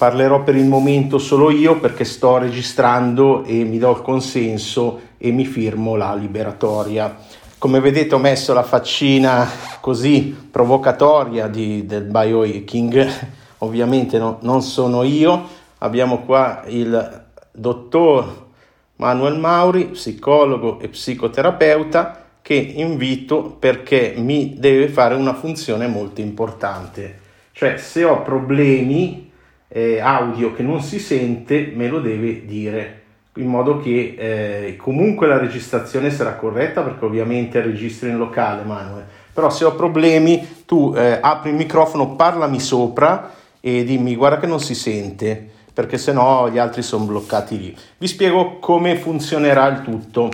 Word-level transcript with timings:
parlerò 0.00 0.42
per 0.42 0.56
il 0.56 0.64
momento 0.64 1.18
solo 1.18 1.50
io 1.50 1.78
perché 1.78 2.06
sto 2.06 2.38
registrando 2.38 3.44
e 3.44 3.64
mi 3.64 3.76
do 3.76 3.90
il 3.90 4.00
consenso 4.00 4.98
e 5.18 5.30
mi 5.30 5.44
firmo 5.44 5.94
la 5.94 6.14
liberatoria. 6.14 7.18
Come 7.58 7.80
vedete 7.80 8.14
ho 8.14 8.18
messo 8.18 8.54
la 8.54 8.62
faccina 8.62 9.46
così 9.82 10.34
provocatoria 10.50 11.48
di, 11.48 11.84
del 11.84 12.04
biohacking, 12.04 13.08
ovviamente 13.58 14.16
no, 14.16 14.38
non 14.40 14.62
sono 14.62 15.02
io, 15.02 15.46
abbiamo 15.76 16.20
qua 16.20 16.62
il 16.68 17.24
dottor 17.52 18.46
Manuel 18.96 19.38
Mauri, 19.38 19.88
psicologo 19.88 20.80
e 20.80 20.88
psicoterapeuta, 20.88 22.24
che 22.40 22.54
invito 22.54 23.54
perché 23.58 24.14
mi 24.16 24.54
deve 24.58 24.88
fare 24.88 25.14
una 25.14 25.34
funzione 25.34 25.88
molto 25.88 26.22
importante. 26.22 27.18
Cioè, 27.52 27.76
se 27.76 28.02
ho 28.04 28.22
problemi 28.22 29.28
eh, 29.72 30.00
audio 30.00 30.52
che 30.52 30.62
non 30.62 30.82
si 30.82 30.98
sente, 30.98 31.72
me 31.74 31.88
lo 31.88 32.00
deve 32.00 32.44
dire 32.44 32.98
in 33.34 33.46
modo 33.46 33.78
che 33.78 34.16
eh, 34.18 34.76
comunque 34.76 35.26
la 35.26 35.38
registrazione 35.38 36.10
sarà 36.10 36.34
corretta 36.34 36.82
perché 36.82 37.04
ovviamente 37.04 37.60
registro 37.60 38.08
in 38.08 38.18
locale 38.18 38.64
Manuel. 38.64 39.04
Però 39.32 39.48
se 39.50 39.64
ho 39.64 39.74
problemi 39.74 40.62
tu 40.66 40.92
eh, 40.96 41.18
apri 41.20 41.50
il 41.50 41.56
microfono 41.56 42.16
parlami 42.16 42.58
sopra 42.58 43.32
e 43.60 43.84
dimmi 43.84 44.16
guarda 44.16 44.40
che 44.40 44.46
non 44.46 44.60
si 44.60 44.74
sente 44.74 45.48
perché 45.72 45.96
sennò 45.96 46.48
gli 46.48 46.58
altri 46.58 46.82
sono 46.82 47.04
bloccati 47.04 47.58
lì. 47.58 47.76
Vi 47.96 48.06
spiego 48.08 48.58
come 48.58 48.96
funzionerà 48.96 49.66
il 49.68 49.82
tutto 49.82 50.30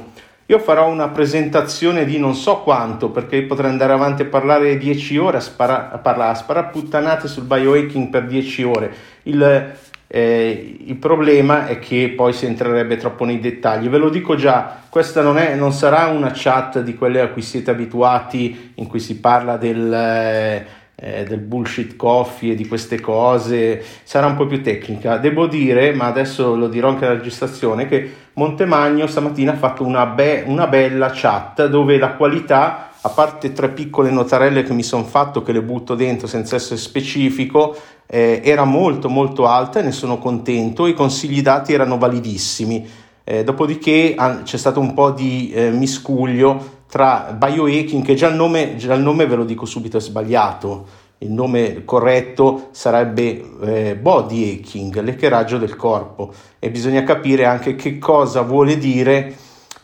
io 0.49 0.61
farò 0.61 0.89
una 0.89 1.09
presentazione 1.09 2.05
di 2.05 2.19
non 2.19 2.35
so 2.35 2.59
quanto, 2.59 3.11
perché 3.11 3.43
potrei 3.43 3.69
andare 3.69 3.93
avanti 3.93 4.23
a 4.23 4.27
parlare 4.27 4.79
10 4.79 5.19
ore, 5.19 5.39
a, 5.39 5.41
spara, 5.41 5.91
a 5.91 5.99
parlare, 5.99 6.33
a 6.33 6.35
sparaputtanate 6.37 7.27
sul 7.27 7.43
biohacking 7.43 8.09
per 8.11 8.27
10 8.27 8.63
ore. 8.63 8.95
Il, 9.25 9.75
eh, 10.07 10.77
il 10.87 10.95
problema 10.97 11.67
è 11.67 11.81
che 11.81 12.13
poi 12.15 12.33
si 12.33 12.47
entrerebbe 12.47 12.97
troppo 12.97 13.25
nei 13.25 13.41
dettagli. 13.41 13.89
Ve 13.89 13.99
lo 13.99 14.09
dico 14.09 14.37
già, 14.37 14.83
questa 14.89 15.21
non, 15.21 15.37
è, 15.37 15.57
non 15.57 15.73
sarà 15.73 16.07
una 16.07 16.31
chat 16.33 16.81
di 16.81 16.95
quelle 16.95 17.21
a 17.21 17.29
cui 17.29 17.43
siete 17.43 17.73
abituati, 17.73 18.73
in 18.77 18.87
cui 18.87 19.01
si 19.01 19.19
parla 19.19 19.57
del... 19.57 19.93
Eh, 19.93 20.76
eh, 20.97 21.25
del 21.25 21.41
bullshit 21.41 21.95
coffee 21.95 22.53
e 22.53 22.55
di 22.55 22.67
queste 22.67 23.01
cose, 23.01 23.85
sarà 24.03 24.27
un 24.27 24.37
po' 24.37 24.47
più 24.47 24.63
tecnica. 24.63 25.19
Devo 25.19 25.47
dire, 25.47 25.93
ma 25.93 26.07
adesso 26.07 26.57
lo 26.57 26.69
dirò 26.69 26.89
anche 26.89 27.05
alla 27.05 27.15
registrazione, 27.15 27.87
che 27.87 28.11
Montemagno 28.33 29.07
stamattina 29.07 29.53
ha 29.53 29.57
fatto 29.57 29.85
una, 29.85 30.07
be- 30.07 30.43
una 30.47 30.67
bella 30.67 31.11
chat 31.13 31.69
dove 31.69 31.99
la 31.99 32.15
qualità, 32.15 32.91
a 33.01 33.09
parte 33.11 33.53
tre 33.53 33.69
piccole 33.69 34.11
notarelle 34.11 34.63
che 34.63 34.73
mi 34.73 34.83
sono 34.83 35.05
fatto, 35.05 35.43
che 35.43 35.53
le 35.53 35.63
butto 35.63 35.95
dentro 35.95 36.27
senza 36.27 36.57
essere 36.57 36.79
specifico, 36.79 37.77
eh, 38.07 38.41
era 38.43 38.65
molto 38.65 39.09
molto 39.09 39.47
alta 39.47 39.81
e 39.81 39.83
ne 39.83 39.93
sono 39.93 40.19
contento, 40.19 40.87
i 40.87 40.95
consigli 40.95 41.43
dati 41.43 41.73
erano 41.73 41.99
validissimi. 41.99 43.05
Eh, 43.29 43.43
dopodiché 43.43 44.15
ah, 44.17 44.43
c'è 44.43 44.57
stato 44.57 44.79
un 44.79 44.95
po' 44.95 45.11
di 45.11 45.51
eh, 45.51 45.71
miscuglio 45.71 46.76
tra 46.89 47.37
biohacking, 47.37 48.05
che 48.05 48.15
già 48.15 48.29
il, 48.29 48.35
nome, 48.35 48.77
già 48.77 48.95
il 48.95 49.03
nome 49.03 49.27
ve 49.27 49.37
lo 49.37 49.45
dico 49.45 49.67
subito 49.67 49.97
è 49.97 50.01
sbagliato, 50.01 50.87
il 51.19 51.31
nome 51.31 51.85
corretto 51.85 52.69
sarebbe 52.73 53.43
eh, 53.63 53.97
body 53.97 54.61
hacking, 54.61 55.01
l'hackeraggio 55.01 55.59
del 55.59 55.77
corpo. 55.77 56.33
E 56.59 56.71
bisogna 56.71 57.03
capire 57.03 57.45
anche 57.45 57.75
che 57.75 57.99
cosa 57.99 58.43
vuole 58.43 58.77
dire 58.79 59.35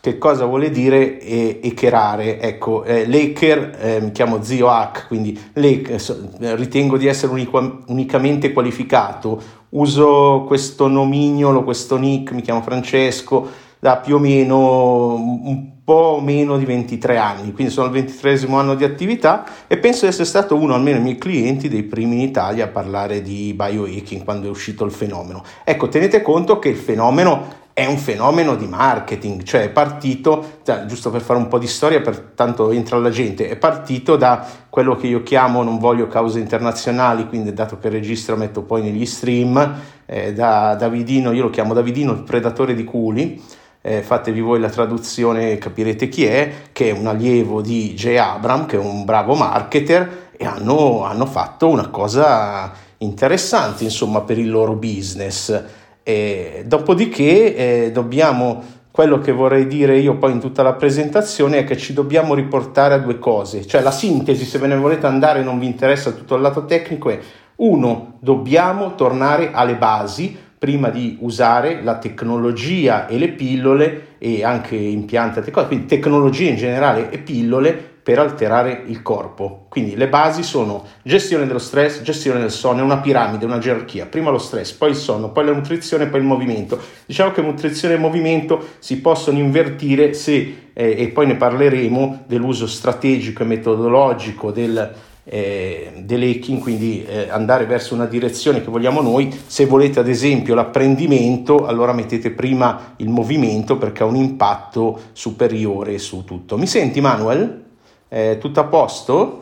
che 0.03 0.17
cosa 0.17 0.43
vuole 0.43 0.69
dire 0.69 1.17
eh, 1.21 1.61
hackerare. 1.63 2.41
Ecco, 2.41 2.83
eh, 2.83 3.07
l'hacker, 3.07 3.77
eh, 3.79 4.01
mi 4.01 4.11
chiamo 4.11 4.43
Zio 4.43 4.69
Hack, 4.69 5.07
quindi 5.07 5.39
ritengo 5.53 6.97
di 6.97 7.07
essere 7.07 7.31
unico, 7.31 7.83
unicamente 7.87 8.51
qualificato, 8.51 9.41
uso 9.69 10.43
questo 10.45 10.87
nomignolo, 10.89 11.63
questo 11.63 11.95
nick, 11.95 12.33
mi 12.33 12.41
chiamo 12.41 12.61
Francesco, 12.61 13.47
da 13.83 13.97
più 13.97 14.15
o 14.15 14.17
meno 14.17 15.15
un 15.15 15.83
po' 15.83 16.21
meno 16.23 16.57
di 16.57 16.63
23 16.63 17.17
anni, 17.17 17.51
quindi 17.51 17.73
sono 17.73 17.87
al 17.87 17.91
23 17.91 18.47
anno 18.47 18.75
di 18.75 18.85
attività 18.85 19.43
e 19.67 19.77
penso 19.77 20.05
di 20.05 20.07
essere 20.07 20.23
stato 20.23 20.55
uno, 20.55 20.73
almeno 20.73 20.95
dei 20.95 21.03
miei 21.03 21.17
clienti, 21.17 21.67
dei 21.67 21.83
primi 21.83 22.13
in 22.13 22.21
Italia 22.21 22.63
a 22.63 22.67
parlare 22.69 23.21
di 23.21 23.53
biohacking 23.53 24.23
quando 24.23 24.47
è 24.47 24.49
uscito 24.49 24.85
il 24.85 24.91
fenomeno. 24.91 25.43
Ecco, 25.65 25.89
tenete 25.89 26.21
conto 26.21 26.59
che 26.59 26.69
il 26.69 26.77
fenomeno 26.77 27.61
è 27.73 27.85
un 27.85 27.97
fenomeno 27.97 28.55
di 28.55 28.67
marketing, 28.67 29.43
cioè 29.43 29.63
è 29.63 29.69
partito, 29.69 30.61
giusto 30.85 31.09
per 31.09 31.19
fare 31.19 31.39
un 31.39 31.49
po' 31.49 31.57
di 31.57 31.67
storia, 31.67 31.99
per 31.99 32.31
tanto 32.35 32.71
entra 32.71 32.97
la 32.99 33.09
gente, 33.09 33.49
è 33.49 33.57
partito 33.57 34.15
da 34.15 34.47
quello 34.69 34.95
che 34.95 35.07
io 35.07 35.23
chiamo, 35.23 35.61
non 35.61 35.77
voglio 35.77 36.07
cause 36.07 36.39
internazionali, 36.39 37.27
quindi 37.27 37.51
dato 37.51 37.77
che 37.79 37.89
registro 37.89 38.37
metto 38.37 38.61
poi 38.61 38.81
negli 38.81 39.05
stream, 39.05 39.75
eh, 40.05 40.31
da 40.31 40.75
Davidino, 40.75 41.33
io 41.33 41.43
lo 41.43 41.49
chiamo 41.49 41.73
Davidino 41.73 42.13
il 42.13 42.23
predatore 42.23 42.75
di 42.75 42.85
culi, 42.85 43.41
eh, 43.85 44.01
fatevi 44.01 44.39
voi 44.39 44.61
la 44.61 44.69
traduzione 44.69 45.57
capirete 45.57 46.07
chi 46.07 46.25
è, 46.25 46.51
che 46.71 46.89
è 46.89 46.97
un 46.97 47.05
allievo 47.05 47.61
di 47.61 47.93
J. 47.93 48.15
Abram, 48.15 48.65
che 48.65 48.77
è 48.77 48.79
un 48.79 49.03
bravo 49.03 49.35
marketer, 49.35 50.29
e 50.37 50.45
hanno, 50.45 51.03
hanno 51.03 51.25
fatto 51.25 51.67
una 51.67 51.89
cosa 51.89 52.71
interessante, 52.99 53.83
insomma, 53.83 54.21
per 54.21 54.39
il 54.39 54.49
loro 54.49 54.75
business. 54.75 55.63
E 56.01 56.63
dopodiché 56.65 57.55
eh, 57.55 57.91
dobbiamo, 57.91 58.63
quello 58.89 59.19
che 59.19 59.33
vorrei 59.33 59.67
dire 59.67 59.97
io 59.97 60.15
poi 60.15 60.31
in 60.31 60.39
tutta 60.39 60.63
la 60.63 60.73
presentazione 60.73 61.59
è 61.59 61.63
che 61.65 61.75
ci 61.75 61.91
dobbiamo 61.91 62.35
riportare 62.35 62.93
a 62.93 62.99
due 62.99 63.19
cose, 63.19 63.67
cioè 63.67 63.81
la 63.81 63.91
sintesi, 63.91 64.45
se 64.45 64.59
ve 64.59 64.67
ne 64.67 64.77
volete 64.77 65.07
andare 65.07 65.41
e 65.41 65.43
non 65.43 65.59
vi 65.59 65.65
interessa 65.65 66.11
tutto 66.11 66.35
il 66.35 66.41
lato 66.41 66.63
tecnico, 66.63 67.09
è 67.09 67.19
uno, 67.57 68.15
dobbiamo 68.19 68.95
tornare 68.95 69.51
alle 69.51 69.75
basi, 69.75 70.37
prima 70.63 70.87
di 70.87 71.17
usare 71.19 71.83
la 71.83 71.97
tecnologia 71.97 73.05
e 73.07 73.17
le 73.17 73.27
pillole 73.27 74.15
e 74.17 74.45
anche 74.45 74.77
impiantate 74.77 75.51
cose, 75.51 75.67
quindi 75.67 75.87
tecnologia 75.87 76.49
in 76.49 76.55
generale 76.55 77.09
e 77.09 77.17
pillole 77.17 77.73
per 78.01 78.19
alterare 78.19 78.81
il 78.87 79.01
corpo. 79.01 79.65
Quindi 79.67 79.97
le 79.97 80.07
basi 80.07 80.41
sono 80.41 80.85
gestione 81.01 81.47
dello 81.47 81.59
stress, 81.59 82.01
gestione 82.01 82.39
del 82.39 82.49
sonno, 82.49 82.79
è 82.79 82.83
una 82.83 82.99
piramide, 82.99 83.43
una 83.43 83.57
gerarchia. 83.57 84.05
Prima 84.05 84.29
lo 84.29 84.37
stress, 84.37 84.71
poi 84.71 84.91
il 84.91 84.95
sonno, 84.95 85.31
poi 85.31 85.43
la 85.43 85.51
nutrizione, 85.51 86.07
poi 86.07 86.21
il 86.21 86.25
movimento. 86.25 86.79
Diciamo 87.05 87.31
che 87.31 87.41
nutrizione 87.41 87.95
e 87.95 87.97
movimento 87.97 88.65
si 88.79 89.01
possono 89.01 89.39
invertire 89.39 90.13
se, 90.13 90.69
eh, 90.71 90.95
e 90.97 91.09
poi 91.09 91.27
ne 91.27 91.35
parleremo, 91.35 92.23
dell'uso 92.25 92.67
strategico 92.67 93.43
e 93.43 93.47
metodologico 93.47 94.51
del 94.51 95.11
eh, 95.25 95.93
dell'hacking, 95.97 96.59
quindi 96.59 97.05
eh, 97.05 97.29
andare 97.29 97.65
verso 97.65 97.93
una 97.93 98.05
direzione 98.05 98.61
che 98.61 98.69
vogliamo 98.69 99.01
noi. 99.01 99.33
Se 99.45 99.65
volete 99.65 99.99
ad 99.99 100.07
esempio 100.07 100.55
l'apprendimento, 100.55 101.65
allora 101.65 101.93
mettete 101.93 102.31
prima 102.31 102.93
il 102.97 103.09
movimento 103.09 103.77
perché 103.77 104.03
ha 104.03 104.05
un 104.05 104.15
impatto 104.15 104.99
superiore 105.13 105.97
su 105.97 106.23
tutto. 106.23 106.57
Mi 106.57 106.67
senti 106.67 107.01
Manuel? 107.01 107.63
Eh, 108.09 108.37
tutto 108.39 108.59
a 108.59 108.65
posto? 108.65 109.39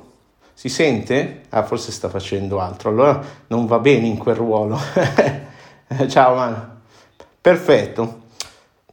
Si 0.53 0.69
sente? 0.69 1.41
Ah, 1.49 1.63
forse 1.63 1.91
sta 1.91 2.09
facendo 2.09 2.59
altro, 2.59 2.89
allora 2.89 3.19
non 3.47 3.65
va 3.65 3.79
bene 3.79 4.05
in 4.05 4.17
quel 4.17 4.35
ruolo. 4.35 4.79
Ciao 6.07 6.35
Manuel. 6.35 6.69
Perfetto. 7.41 8.19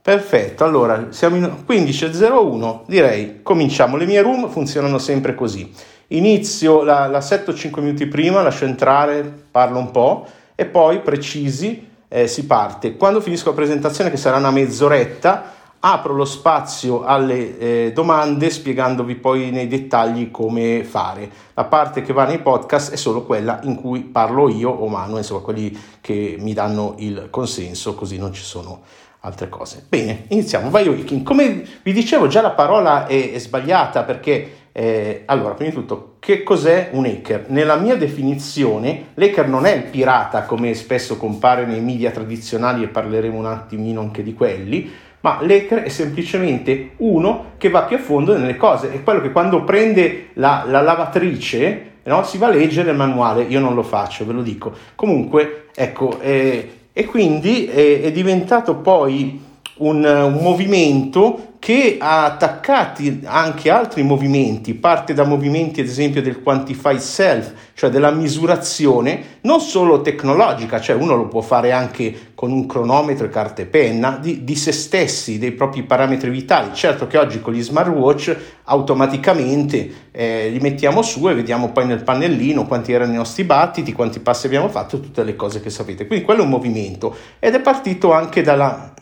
Perfetto, 0.01 0.65
allora 0.65 1.09
siamo 1.11 1.37
in 1.37 1.65
15.01, 1.69 2.85
direi 2.87 3.43
cominciamo. 3.43 3.99
Le 3.99 4.07
mie 4.07 4.23
room 4.23 4.49
funzionano 4.49 4.97
sempre 4.97 5.35
così. 5.35 5.71
Inizio 6.09 6.85
la, 6.85 7.21
setto 7.21 7.53
5 7.53 7.83
minuti 7.83 8.07
prima, 8.07 8.41
lascio 8.41 8.65
entrare, 8.65 9.21
parlo 9.51 9.79
un 9.79 9.91
po' 9.91 10.27
e 10.55 10.65
poi 10.65 11.01
precisi 11.01 11.87
eh, 12.09 12.27
si 12.27 12.47
parte. 12.47 12.97
Quando 12.97 13.21
finisco 13.21 13.51
la 13.51 13.55
presentazione, 13.55 14.09
che 14.09 14.17
sarà 14.17 14.39
una 14.39 14.51
mezz'oretta, 14.51 15.53
apro 15.81 16.15
lo 16.15 16.25
spazio 16.25 17.05
alle 17.05 17.59
eh, 17.59 17.93
domande 17.93 18.49
spiegandovi 18.49 19.17
poi 19.17 19.51
nei 19.51 19.69
dettagli 19.69 20.31
come 20.31 20.83
fare. 20.83 21.31
La 21.53 21.65
parte 21.65 22.01
che 22.01 22.15
va 22.15 22.25
nei 22.25 22.39
podcast 22.39 22.93
è 22.93 22.97
solo 22.97 23.25
quella 23.25 23.61
in 23.65 23.75
cui 23.75 24.01
parlo 24.01 24.49
io 24.49 24.71
o 24.71 24.89
Manu, 24.89 25.19
insomma 25.19 25.41
quelli 25.41 25.79
che 26.01 26.37
mi 26.39 26.55
danno 26.55 26.95
il 26.99 27.29
consenso, 27.29 27.95
così 27.95 28.17
non 28.17 28.33
ci 28.33 28.43
sono 28.43 28.81
altre 29.21 29.51
cose. 29.51 29.85
Bene, 29.87 30.25
iniziamo. 30.29 30.71
Biohacking. 30.71 31.23
Come 31.23 31.65
vi 31.83 31.93
dicevo, 31.93 32.29
già 32.29 32.41
la 32.41 32.53
parola 32.53 33.07
è, 33.07 33.33
è 33.33 33.39
sbagliata 33.39 34.05
perché 34.05 34.68
eh, 34.79 35.23
allora, 35.25 35.55
prima 35.55 35.71
di 35.71 35.77
tutto, 35.77 36.15
che 36.21 36.45
cos'è 36.45 36.91
un 36.93 37.05
hacker? 37.05 37.47
Nella 37.49 37.75
mia 37.75 37.97
definizione, 37.97 39.07
l'hacker 39.15 39.49
non 39.49 39.67
è 39.67 39.75
il 39.75 39.83
pirata 39.83 40.45
come 40.45 40.73
spesso 40.75 41.17
compare 41.17 41.67
nei 41.67 41.81
media 41.81 42.13
tradizionali 42.13 42.85
e 42.85 42.87
parleremo 42.87 43.37
un 43.37 43.47
attimino 43.47 44.01
anche 44.01 44.23
di 44.23 44.35
quelli, 44.35 44.89
ma 45.23 45.39
l'hacker 45.43 45.83
è 45.83 45.89
semplicemente 45.89 46.91
uno 46.99 47.55
che 47.59 47.71
va 47.71 47.83
più 47.83 47.97
a 47.97 47.99
fondo 47.99 48.39
nelle 48.39 48.57
cose, 48.57 48.93
è 48.93 49.03
quello 49.03 49.21
che 49.21 49.33
quando 49.33 49.65
prende 49.65 50.29
la, 50.35 50.63
la 50.65 50.81
lavatrice 50.81 51.87
no, 52.05 52.23
si 52.23 52.39
va 52.39 52.47
a 52.47 52.51
leggere 52.51 52.93
il 52.93 52.97
manuale, 52.97 53.43
io 53.43 53.59
non 53.59 53.75
lo 53.75 53.83
faccio, 53.83 54.25
ve 54.25 54.33
lo 54.33 54.43
dico. 54.43 54.73
Comunque, 54.95 55.71
ecco, 55.75 56.21
eh, 56.21 56.71
e 56.93 57.05
quindi 57.05 57.67
è, 57.67 58.03
è 58.03 58.13
diventato 58.13 58.77
poi 58.77 59.43
un, 59.79 60.05
un 60.05 60.39
movimento 60.41 61.48
che 61.59 61.97
ha 61.99 62.25
attaccati 62.25 63.23
anche 63.25 63.69
altri 63.71 64.03
movimenti, 64.03 64.75
parte 64.75 65.13
da 65.13 65.25
movimenti 65.25 65.81
ad 65.81 65.87
esempio 65.87 66.23
del 66.23 66.41
quantified 66.41 66.99
self, 66.99 67.53
cioè 67.75 67.91
della 67.91 68.11
misurazione 68.11 69.39
non 69.43 69.61
solo 69.61 70.01
tecnologica, 70.01 70.81
cioè 70.81 70.97
uno 70.97 71.17
lo 71.17 71.27
può 71.27 71.41
fare 71.41 71.73
anche 71.73 72.33
con 72.35 72.53
un 72.53 72.67
cronometro 72.67 73.27
e 73.27 73.31
carta 73.31 73.63
e 73.63 73.67
penna, 73.67 74.19
di, 74.21 74.45
di 74.45 74.55
se 74.55 74.71
stessi, 74.71 75.39
dei 75.39 75.53
propri 75.53 75.83
parametri 75.83 76.31
vitali. 76.31 76.73
Certo 76.75 77.07
che 77.09 77.19
oggi 77.19 77.41
con 77.41 77.53
gli 77.53 77.63
smartwatch 77.63 78.37
automaticamente 78.65 79.91
eh, 80.13 80.49
li 80.51 80.61
mettiamo 80.61 81.03
su 81.03 81.29
e 81.29 81.35
vediamo 81.35 81.71
poi 81.73 81.87
nel 81.87 82.03
pannellino 82.03 82.67
quanti 82.67 82.93
erano 82.93 83.13
i 83.13 83.17
nostri 83.17 83.43
battiti, 83.43 83.93
quanti 83.93 84.21
passi 84.21 84.47
abbiamo 84.47 84.69
fatto, 84.69 85.01
tutte 85.01 85.25
le 85.25 85.35
cose 85.35 85.61
che 85.61 85.71
sapete. 85.71 86.07
Quindi 86.07 86.25
quello 86.25 86.43
è 86.43 86.45
un 86.45 86.51
movimento 86.51 87.17
ed 87.41 87.55
è 87.55 87.61
partito 87.61 88.13
anche 88.13 88.43
dalla 88.43 88.93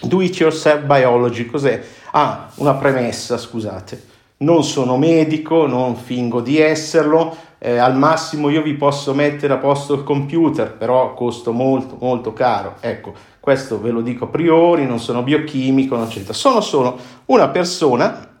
Do 0.00 0.20
it 0.20 0.38
yourself 0.38 0.82
biology, 0.84 1.46
cos'è? 1.46 1.82
Ah, 2.12 2.50
una 2.56 2.74
premessa, 2.74 3.38
scusate. 3.38 4.14
Non 4.38 4.62
sono 4.62 4.98
medico, 4.98 5.66
non 5.66 5.96
fingo 5.96 6.42
di 6.42 6.58
esserlo, 6.58 7.34
eh, 7.58 7.78
al 7.78 7.96
massimo 7.96 8.50
io 8.50 8.60
vi 8.60 8.74
posso 8.74 9.14
mettere 9.14 9.54
a 9.54 9.56
posto 9.56 9.94
il 9.94 10.04
computer, 10.04 10.72
però 10.72 11.14
costo 11.14 11.52
molto, 11.52 11.96
molto 11.98 12.34
caro. 12.34 12.76
Ecco, 12.80 13.14
questo 13.40 13.80
ve 13.80 13.90
lo 13.90 14.02
dico 14.02 14.24
a 14.24 14.28
priori, 14.28 14.84
non 14.84 15.00
sono 15.00 15.22
biochimico, 15.22 16.00
eccetera. 16.02 16.34
Sono 16.34 16.60
solo 16.60 16.98
una 17.26 17.48
persona 17.48 18.38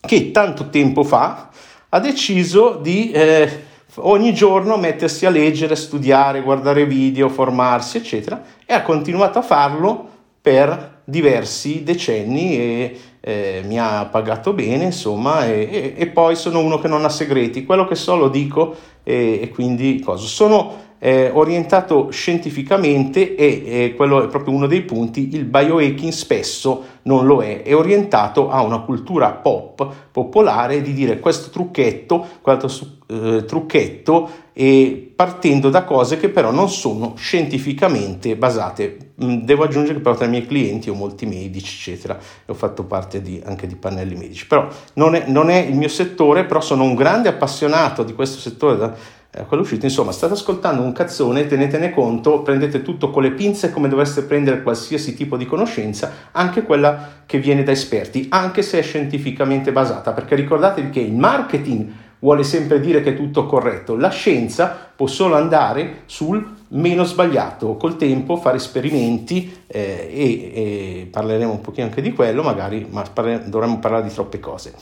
che 0.00 0.30
tanto 0.30 0.70
tempo 0.70 1.02
fa 1.02 1.50
ha 1.90 2.00
deciso 2.00 2.78
di 2.80 3.10
eh, 3.10 3.64
ogni 3.96 4.32
giorno 4.32 4.78
mettersi 4.78 5.26
a 5.26 5.30
leggere, 5.30 5.76
studiare, 5.76 6.40
guardare 6.40 6.86
video, 6.86 7.28
formarsi, 7.28 7.98
eccetera, 7.98 8.42
e 8.64 8.72
ha 8.72 8.82
continuato 8.82 9.38
a 9.38 9.42
farlo 9.42 10.16
per 10.40 11.02
diversi 11.04 11.82
decenni 11.82 12.58
e 12.58 13.00
eh, 13.20 13.62
mi 13.64 13.78
ha 13.78 14.06
pagato 14.06 14.52
bene, 14.52 14.84
insomma, 14.84 15.46
e, 15.46 15.68
e, 15.70 15.94
e, 15.96 16.06
poi 16.08 16.36
sono 16.36 16.60
uno 16.60 16.78
che 16.78 16.88
non 16.88 17.04
ha 17.04 17.08
segreti, 17.08 17.64
quello 17.64 17.86
che 17.86 17.94
so 17.94 18.16
lo 18.16 18.28
dico 18.28 18.76
e, 19.02 19.40
e 19.42 19.48
quindi 19.48 20.00
cosa. 20.00 20.26
Sono 20.26 20.86
eh, 20.98 21.30
orientato 21.32 22.10
scientificamente 22.10 23.34
e 23.36 23.62
eh, 23.64 23.94
quello 23.94 24.22
è 24.22 24.28
proprio 24.28 24.54
uno 24.54 24.66
dei 24.66 24.82
punti, 24.82 25.34
il 25.34 25.44
biohacking 25.44 26.12
spesso 26.12 26.96
non 27.02 27.26
lo 27.26 27.42
è, 27.42 27.62
è 27.62 27.74
orientato 27.74 28.50
a 28.50 28.62
una 28.62 28.80
cultura 28.80 29.30
pop, 29.32 29.88
popolare, 30.12 30.82
di 30.82 30.92
dire 30.92 31.20
questo 31.20 31.50
trucchetto, 31.50 32.24
quell'altro 32.42 32.70
eh, 33.06 33.44
trucchetto, 33.46 34.28
e 34.52 35.12
partendo 35.14 35.70
da 35.70 35.84
cose 35.84 36.18
che 36.18 36.28
però 36.28 36.50
non 36.50 36.68
sono 36.68 37.14
scientificamente 37.16 38.36
basate. 38.36 39.12
Mm, 39.22 39.42
devo 39.42 39.64
aggiungere 39.64 39.94
che 39.94 40.00
però 40.00 40.14
tra 40.16 40.26
i 40.26 40.28
miei 40.28 40.46
clienti 40.46 40.90
ho 40.90 40.94
molti 40.94 41.24
medici, 41.24 41.90
eccetera, 41.90 42.18
e 42.18 42.50
ho 42.50 42.54
fatto 42.54 42.84
parte 42.84 43.22
di, 43.22 43.40
anche 43.44 43.66
di 43.66 43.76
pannelli 43.76 44.16
medici, 44.16 44.46
però 44.46 44.68
non 44.94 45.14
è, 45.14 45.24
non 45.28 45.48
è 45.48 45.58
il 45.58 45.76
mio 45.76 45.88
settore, 45.88 46.44
però 46.44 46.60
sono 46.60 46.82
un 46.82 46.94
grande 46.94 47.28
appassionato 47.28 48.02
di 48.02 48.14
questo 48.14 48.38
settore 48.38 48.76
da, 48.76 48.94
quello 49.44 49.62
uscito. 49.62 49.86
Insomma, 49.86 50.12
state 50.12 50.32
ascoltando 50.34 50.82
un 50.82 50.92
cazzone, 50.92 51.46
tenetene 51.46 51.90
conto, 51.90 52.42
prendete 52.42 52.82
tutto 52.82 53.10
con 53.10 53.22
le 53.22 53.32
pinze 53.32 53.70
come 53.70 53.88
dovreste 53.88 54.22
prendere 54.22 54.62
qualsiasi 54.62 55.14
tipo 55.14 55.36
di 55.36 55.46
conoscenza, 55.46 56.12
anche 56.32 56.62
quella 56.62 57.22
che 57.26 57.38
viene 57.38 57.62
da 57.62 57.72
esperti, 57.72 58.26
anche 58.30 58.62
se 58.62 58.78
è 58.78 58.82
scientificamente 58.82 59.72
basata, 59.72 60.12
perché 60.12 60.34
ricordatevi 60.34 60.90
che 60.90 61.00
il 61.00 61.14
marketing 61.14 61.92
vuole 62.20 62.42
sempre 62.42 62.80
dire 62.80 63.00
che 63.00 63.10
è 63.10 63.16
tutto 63.16 63.46
corretto, 63.46 63.96
la 63.96 64.08
scienza 64.08 64.90
può 64.94 65.06
solo 65.06 65.36
andare 65.36 66.02
sul 66.06 66.56
meno 66.70 67.04
sbagliato, 67.04 67.76
col 67.76 67.96
tempo 67.96 68.36
fare 68.36 68.56
esperimenti 68.56 69.62
eh, 69.66 70.10
e, 70.10 70.52
e, 70.54 71.08
parleremo 71.10 71.52
un 71.52 71.60
pochino 71.60 71.86
anche 71.86 72.02
di 72.02 72.12
quello, 72.12 72.42
magari, 72.42 72.86
ma 72.90 73.02
parle, 73.12 73.44
dovremmo 73.48 73.78
parlare 73.78 74.02
di 74.02 74.12
troppe 74.12 74.40
cose. 74.40 74.74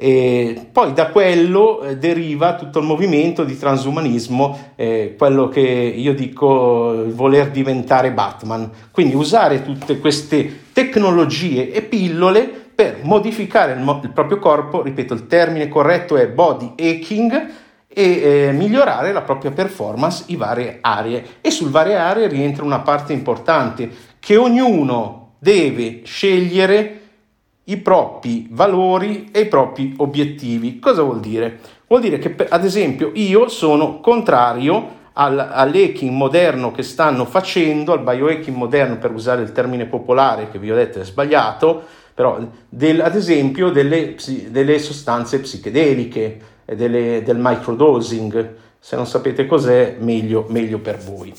E 0.00 0.68
poi 0.70 0.92
da 0.92 1.08
quello 1.08 1.82
eh, 1.82 1.96
deriva 1.96 2.54
tutto 2.54 2.78
il 2.78 2.84
movimento 2.84 3.42
di 3.42 3.58
transumanismo, 3.58 4.72
eh, 4.76 5.16
quello 5.18 5.48
che 5.48 5.60
io 5.60 6.14
dico 6.14 7.04
voler 7.08 7.50
diventare 7.50 8.12
Batman, 8.12 8.70
quindi 8.92 9.16
usare 9.16 9.64
tutte 9.64 9.98
queste 9.98 10.66
tecnologie 10.72 11.72
e 11.72 11.82
pillole 11.82 12.48
per 12.72 13.00
modificare 13.02 13.72
il, 13.72 13.80
mo- 13.80 13.98
il 14.00 14.12
proprio 14.12 14.38
corpo, 14.38 14.82
ripeto 14.82 15.14
il 15.14 15.26
termine 15.26 15.66
corretto 15.66 16.16
è 16.16 16.28
body 16.28 16.74
hacking, 16.76 17.50
e 17.88 18.02
eh, 18.02 18.52
migliorare 18.52 19.10
la 19.12 19.22
propria 19.22 19.50
performance 19.50 20.22
in 20.28 20.36
varie 20.36 20.78
aree. 20.80 21.24
E 21.40 21.50
sul 21.50 21.70
varie 21.70 21.96
aree 21.96 22.28
rientra 22.28 22.62
una 22.62 22.78
parte 22.78 23.12
importante 23.12 23.90
che 24.20 24.36
ognuno 24.36 25.32
deve 25.40 26.02
scegliere 26.04 26.97
i 27.68 27.76
propri 27.76 28.46
valori 28.50 29.28
e 29.32 29.40
i 29.40 29.46
propri 29.46 29.94
obiettivi. 29.98 30.78
Cosa 30.78 31.02
vuol 31.02 31.20
dire? 31.20 31.58
Vuol 31.86 32.00
dire 32.00 32.18
che, 32.18 32.34
ad 32.48 32.64
esempio, 32.64 33.10
io 33.14 33.48
sono 33.48 34.00
contrario 34.00 34.96
al, 35.14 35.38
all'hacking 35.38 36.10
moderno 36.10 36.70
che 36.70 36.82
stanno 36.82 37.24
facendo, 37.24 37.92
al 37.92 38.02
biohacking 38.02 38.56
moderno, 38.56 38.98
per 38.98 39.12
usare 39.12 39.42
il 39.42 39.52
termine 39.52 39.86
popolare 39.86 40.50
che 40.50 40.58
vi 40.58 40.70
ho 40.70 40.74
detto 40.74 41.00
è 41.00 41.04
sbagliato, 41.04 41.82
però 42.14 42.38
del, 42.68 43.00
ad 43.00 43.14
esempio 43.14 43.70
delle, 43.70 44.16
delle 44.48 44.78
sostanze 44.78 45.40
psichedeliche, 45.40 46.40
delle, 46.64 47.22
del 47.22 47.38
microdosing. 47.38 48.54
Se 48.78 48.96
non 48.96 49.06
sapete 49.06 49.46
cos'è, 49.46 49.96
meglio, 49.98 50.46
meglio 50.48 50.78
per 50.78 50.98
voi. 50.98 51.32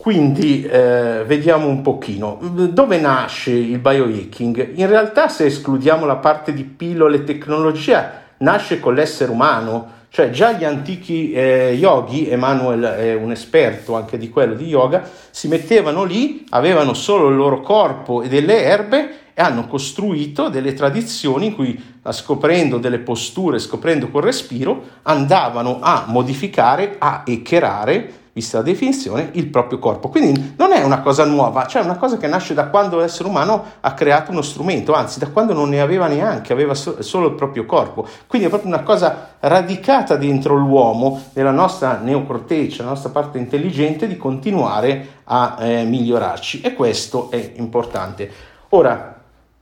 Quindi 0.00 0.64
eh, 0.64 1.24
vediamo 1.26 1.66
un 1.66 1.82
pochino 1.82 2.38
dove 2.40 2.98
nasce 2.98 3.50
il 3.50 3.78
biohacking. 3.78 4.70
In 4.76 4.86
realtà 4.86 5.28
se 5.28 5.44
escludiamo 5.44 6.06
la 6.06 6.16
parte 6.16 6.54
di 6.54 6.64
pillole 6.64 7.16
e 7.16 7.24
tecnologia, 7.24 8.10
nasce 8.38 8.80
con 8.80 8.94
l'essere 8.94 9.30
umano, 9.30 9.98
cioè 10.08 10.30
già 10.30 10.52
gli 10.52 10.64
antichi 10.64 11.32
eh, 11.32 11.76
yogi, 11.78 12.30
Emanuel 12.30 12.80
è 12.80 13.14
un 13.14 13.30
esperto 13.30 13.94
anche 13.94 14.16
di 14.16 14.30
quello 14.30 14.54
di 14.54 14.68
yoga, 14.68 15.06
si 15.28 15.48
mettevano 15.48 16.04
lì, 16.04 16.46
avevano 16.48 16.94
solo 16.94 17.28
il 17.28 17.36
loro 17.36 17.60
corpo 17.60 18.22
e 18.22 18.28
delle 18.28 18.62
erbe 18.62 19.10
e 19.34 19.42
hanno 19.42 19.66
costruito 19.66 20.48
delle 20.48 20.72
tradizioni 20.72 21.48
in 21.48 21.54
cui 21.54 21.78
scoprendo 22.08 22.78
delle 22.78 23.00
posture, 23.00 23.58
scoprendo 23.58 24.08
col 24.08 24.22
respiro, 24.22 24.82
andavano 25.02 25.80
a 25.82 26.04
modificare, 26.06 26.96
a 26.98 27.22
eccherare 27.26 28.19
vista 28.32 28.58
la 28.58 28.64
definizione, 28.64 29.30
il 29.32 29.46
proprio 29.48 29.78
corpo. 29.78 30.08
Quindi 30.08 30.54
non 30.56 30.72
è 30.72 30.82
una 30.82 31.00
cosa 31.00 31.24
nuova, 31.24 31.66
cioè 31.66 31.82
una 31.82 31.96
cosa 31.96 32.16
che 32.16 32.26
nasce 32.26 32.54
da 32.54 32.68
quando 32.68 32.98
l'essere 32.98 33.28
umano 33.28 33.64
ha 33.80 33.94
creato 33.94 34.30
uno 34.30 34.42
strumento, 34.42 34.92
anzi 34.92 35.18
da 35.18 35.28
quando 35.28 35.52
non 35.52 35.68
ne 35.68 35.80
aveva 35.80 36.06
neanche, 36.06 36.52
aveva 36.52 36.74
so- 36.74 37.02
solo 37.02 37.28
il 37.28 37.34
proprio 37.34 37.66
corpo. 37.66 38.06
Quindi 38.26 38.46
è 38.46 38.50
proprio 38.50 38.72
una 38.72 38.82
cosa 38.82 39.34
radicata 39.40 40.16
dentro 40.16 40.56
l'uomo, 40.56 41.22
nella 41.34 41.50
nostra 41.50 41.98
neocorteccia, 41.98 42.82
la 42.82 42.90
nostra 42.90 43.10
parte 43.10 43.38
intelligente, 43.38 44.06
di 44.06 44.16
continuare 44.16 45.18
a 45.24 45.56
eh, 45.60 45.84
migliorarci. 45.84 46.60
E 46.60 46.74
questo 46.74 47.30
è 47.30 47.52
importante. 47.56 48.30
Ora, 48.70 49.19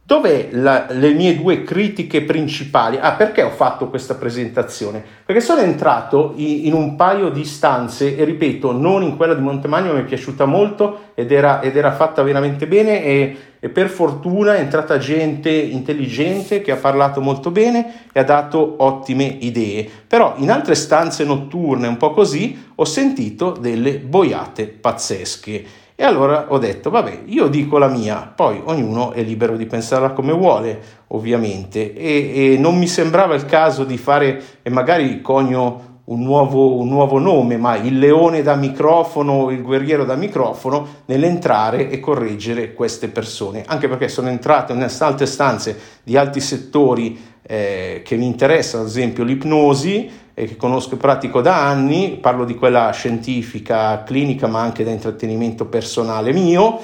Dov'è 0.08 0.48
la, 0.52 0.86
le 0.88 1.12
mie 1.12 1.36
due 1.36 1.64
critiche 1.64 2.22
principali? 2.22 2.96
Ah, 2.98 3.12
perché 3.12 3.42
ho 3.42 3.50
fatto 3.50 3.90
questa 3.90 4.14
presentazione? 4.14 5.04
Perché 5.22 5.42
sono 5.42 5.60
entrato 5.60 6.32
in, 6.36 6.64
in 6.64 6.72
un 6.72 6.96
paio 6.96 7.28
di 7.28 7.44
stanze 7.44 8.16
e 8.16 8.24
ripeto, 8.24 8.72
non 8.72 9.02
in 9.02 9.18
quella 9.18 9.34
di 9.34 9.42
Montemagno, 9.42 9.92
mi 9.92 10.00
è 10.00 10.04
piaciuta 10.04 10.46
molto 10.46 11.10
ed 11.12 11.30
era, 11.30 11.60
ed 11.60 11.76
era 11.76 11.92
fatta 11.92 12.22
veramente 12.22 12.66
bene 12.66 13.04
e, 13.04 13.36
e, 13.60 13.68
per 13.68 13.90
fortuna 13.90 14.56
è 14.56 14.60
entrata 14.60 14.96
gente 14.96 15.50
intelligente 15.50 16.62
che 16.62 16.72
ha 16.72 16.76
parlato 16.76 17.20
molto 17.20 17.50
bene 17.50 18.04
e 18.10 18.18
ha 18.18 18.24
dato 18.24 18.76
ottime 18.78 19.24
idee. 19.40 19.86
Però 20.06 20.36
in 20.38 20.50
altre 20.50 20.74
stanze 20.74 21.22
notturne, 21.24 21.86
un 21.86 21.98
po' 21.98 22.12
così, 22.12 22.70
ho 22.76 22.84
sentito 22.86 23.50
delle 23.50 23.98
boiate 23.98 24.68
pazzesche. 24.68 25.86
E 26.00 26.04
allora 26.04 26.46
ho 26.50 26.58
detto, 26.58 26.90
vabbè, 26.90 27.22
io 27.24 27.48
dico 27.48 27.76
la 27.76 27.88
mia, 27.88 28.32
poi 28.32 28.62
ognuno 28.62 29.10
è 29.10 29.20
libero 29.24 29.56
di 29.56 29.66
pensarla 29.66 30.12
come 30.12 30.32
vuole, 30.32 30.80
ovviamente, 31.08 31.92
e, 31.92 32.52
e 32.52 32.56
non 32.56 32.78
mi 32.78 32.86
sembrava 32.86 33.34
il 33.34 33.46
caso 33.46 33.82
di 33.82 33.98
fare, 33.98 34.40
e 34.62 34.70
magari 34.70 35.20
conio 35.20 36.02
un 36.04 36.22
nuovo, 36.22 36.76
un 36.76 36.86
nuovo, 36.86 37.18
nome, 37.18 37.56
ma 37.56 37.74
il 37.74 37.98
leone 37.98 38.42
da 38.42 38.54
microfono, 38.54 39.50
il 39.50 39.60
guerriero 39.60 40.04
da 40.04 40.14
microfono, 40.14 40.86
nell'entrare 41.06 41.90
e 41.90 41.98
correggere 41.98 42.74
queste 42.74 43.08
persone, 43.08 43.64
anche 43.66 43.88
perché 43.88 44.06
sono 44.06 44.28
entrato 44.28 44.72
in 44.72 44.88
altre 45.00 45.26
stanze 45.26 45.76
di 46.04 46.16
altri 46.16 46.40
settori 46.40 47.20
eh, 47.42 48.02
che 48.04 48.16
mi 48.16 48.26
interessano, 48.26 48.84
ad 48.84 48.88
esempio 48.90 49.24
l'ipnosi, 49.24 50.08
eh, 50.38 50.46
che 50.46 50.56
conosco 50.56 50.94
e 50.94 50.98
pratico 50.98 51.40
da 51.40 51.66
anni, 51.66 52.18
parlo 52.20 52.44
di 52.44 52.54
quella 52.54 52.92
scientifica, 52.92 54.04
clinica, 54.04 54.46
ma 54.46 54.60
anche 54.60 54.84
da 54.84 54.90
intrattenimento 54.90 55.64
personale 55.66 56.32
mio 56.32 56.80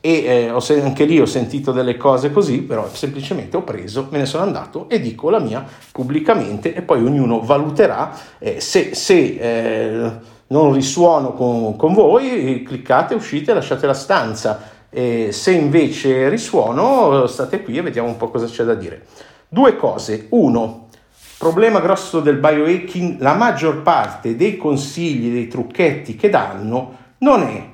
e 0.00 0.24
eh, 0.24 0.50
ho, 0.50 0.62
anche 0.82 1.04
lì 1.04 1.20
ho 1.20 1.26
sentito 1.26 1.70
delle 1.70 1.98
cose 1.98 2.32
così, 2.32 2.62
però 2.62 2.88
semplicemente 2.90 3.58
ho 3.58 3.62
preso, 3.62 4.08
me 4.10 4.18
ne 4.18 4.26
sono 4.26 4.42
andato 4.42 4.88
e 4.88 5.00
dico 5.00 5.28
la 5.28 5.38
mia 5.38 5.64
pubblicamente 5.92 6.74
e 6.74 6.80
poi 6.80 7.02
ognuno 7.02 7.40
valuterà 7.40 8.16
eh, 8.38 8.60
se, 8.60 8.94
se 8.94 9.36
eh, 9.38 10.10
non 10.46 10.72
risuono 10.72 11.32
con, 11.32 11.76
con 11.76 11.92
voi, 11.92 12.62
cliccate, 12.66 13.14
uscite, 13.14 13.52
lasciate 13.52 13.86
la 13.86 13.94
stanza 13.94 14.72
Eh, 14.96 15.32
se 15.32 15.50
invece 15.50 16.28
risuono, 16.28 17.26
state 17.26 17.64
qui 17.64 17.76
e 17.76 17.82
vediamo 17.82 18.06
un 18.06 18.16
po' 18.16 18.30
cosa 18.30 18.46
c'è 18.46 18.62
da 18.62 18.74
dire. 18.74 19.06
Due 19.48 19.74
cose. 19.74 20.28
Uno, 20.30 20.83
problema 21.38 21.80
grosso 21.80 22.20
del 22.20 22.36
biohacking, 22.36 23.20
la 23.20 23.34
maggior 23.34 23.82
parte 23.82 24.36
dei 24.36 24.56
consigli, 24.56 25.32
dei 25.32 25.48
trucchetti 25.48 26.16
che 26.16 26.30
danno 26.30 26.96
non 27.18 27.42
è, 27.42 27.68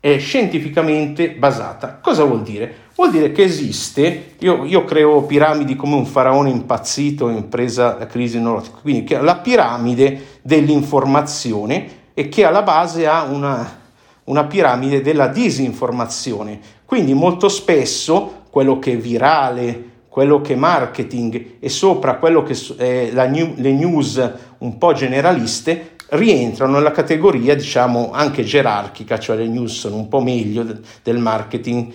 è 0.00 0.18
scientificamente 0.18 1.30
basata. 1.30 1.98
Cosa 2.00 2.24
vuol 2.24 2.42
dire? 2.42 2.88
Vuol 2.94 3.10
dire 3.10 3.32
che 3.32 3.42
esiste, 3.42 4.34
io, 4.38 4.64
io 4.64 4.84
creo 4.84 5.22
piramidi 5.22 5.76
come 5.76 5.94
un 5.94 6.06
faraone 6.06 6.50
impazzito 6.50 7.28
in 7.28 7.48
presa 7.48 7.96
la 7.98 8.06
crisi 8.06 8.38
neurotica, 8.38 8.78
quindi 8.80 9.06
la 9.20 9.36
piramide 9.36 10.38
dell'informazione 10.42 11.98
e 12.14 12.28
che 12.28 12.44
alla 12.44 12.62
base 12.62 13.06
ha 13.06 13.22
una, 13.22 13.78
una 14.24 14.44
piramide 14.44 15.00
della 15.00 15.28
disinformazione. 15.28 16.60
Quindi 16.84 17.14
molto 17.14 17.48
spesso 17.48 18.44
quello 18.50 18.78
che 18.78 18.92
è 18.92 18.96
virale, 18.96 19.89
quello 20.10 20.40
che 20.40 20.54
è 20.54 20.56
marketing 20.56 21.58
e 21.60 21.68
sopra 21.68 22.16
quello 22.16 22.42
che 22.42 22.58
è 22.76 23.10
la 23.12 23.26
new, 23.26 23.54
le 23.56 23.72
news 23.72 24.32
un 24.58 24.76
po' 24.76 24.92
generaliste 24.92 25.98
rientrano 26.10 26.72
nella 26.72 26.90
categoria 26.90 27.54
diciamo 27.54 28.10
anche 28.12 28.42
gerarchica, 28.42 29.20
cioè 29.20 29.36
le 29.36 29.46
news 29.46 29.78
sono 29.78 29.94
un 29.94 30.08
po' 30.08 30.20
meglio 30.20 30.66
del 31.04 31.18
marketing 31.18 31.92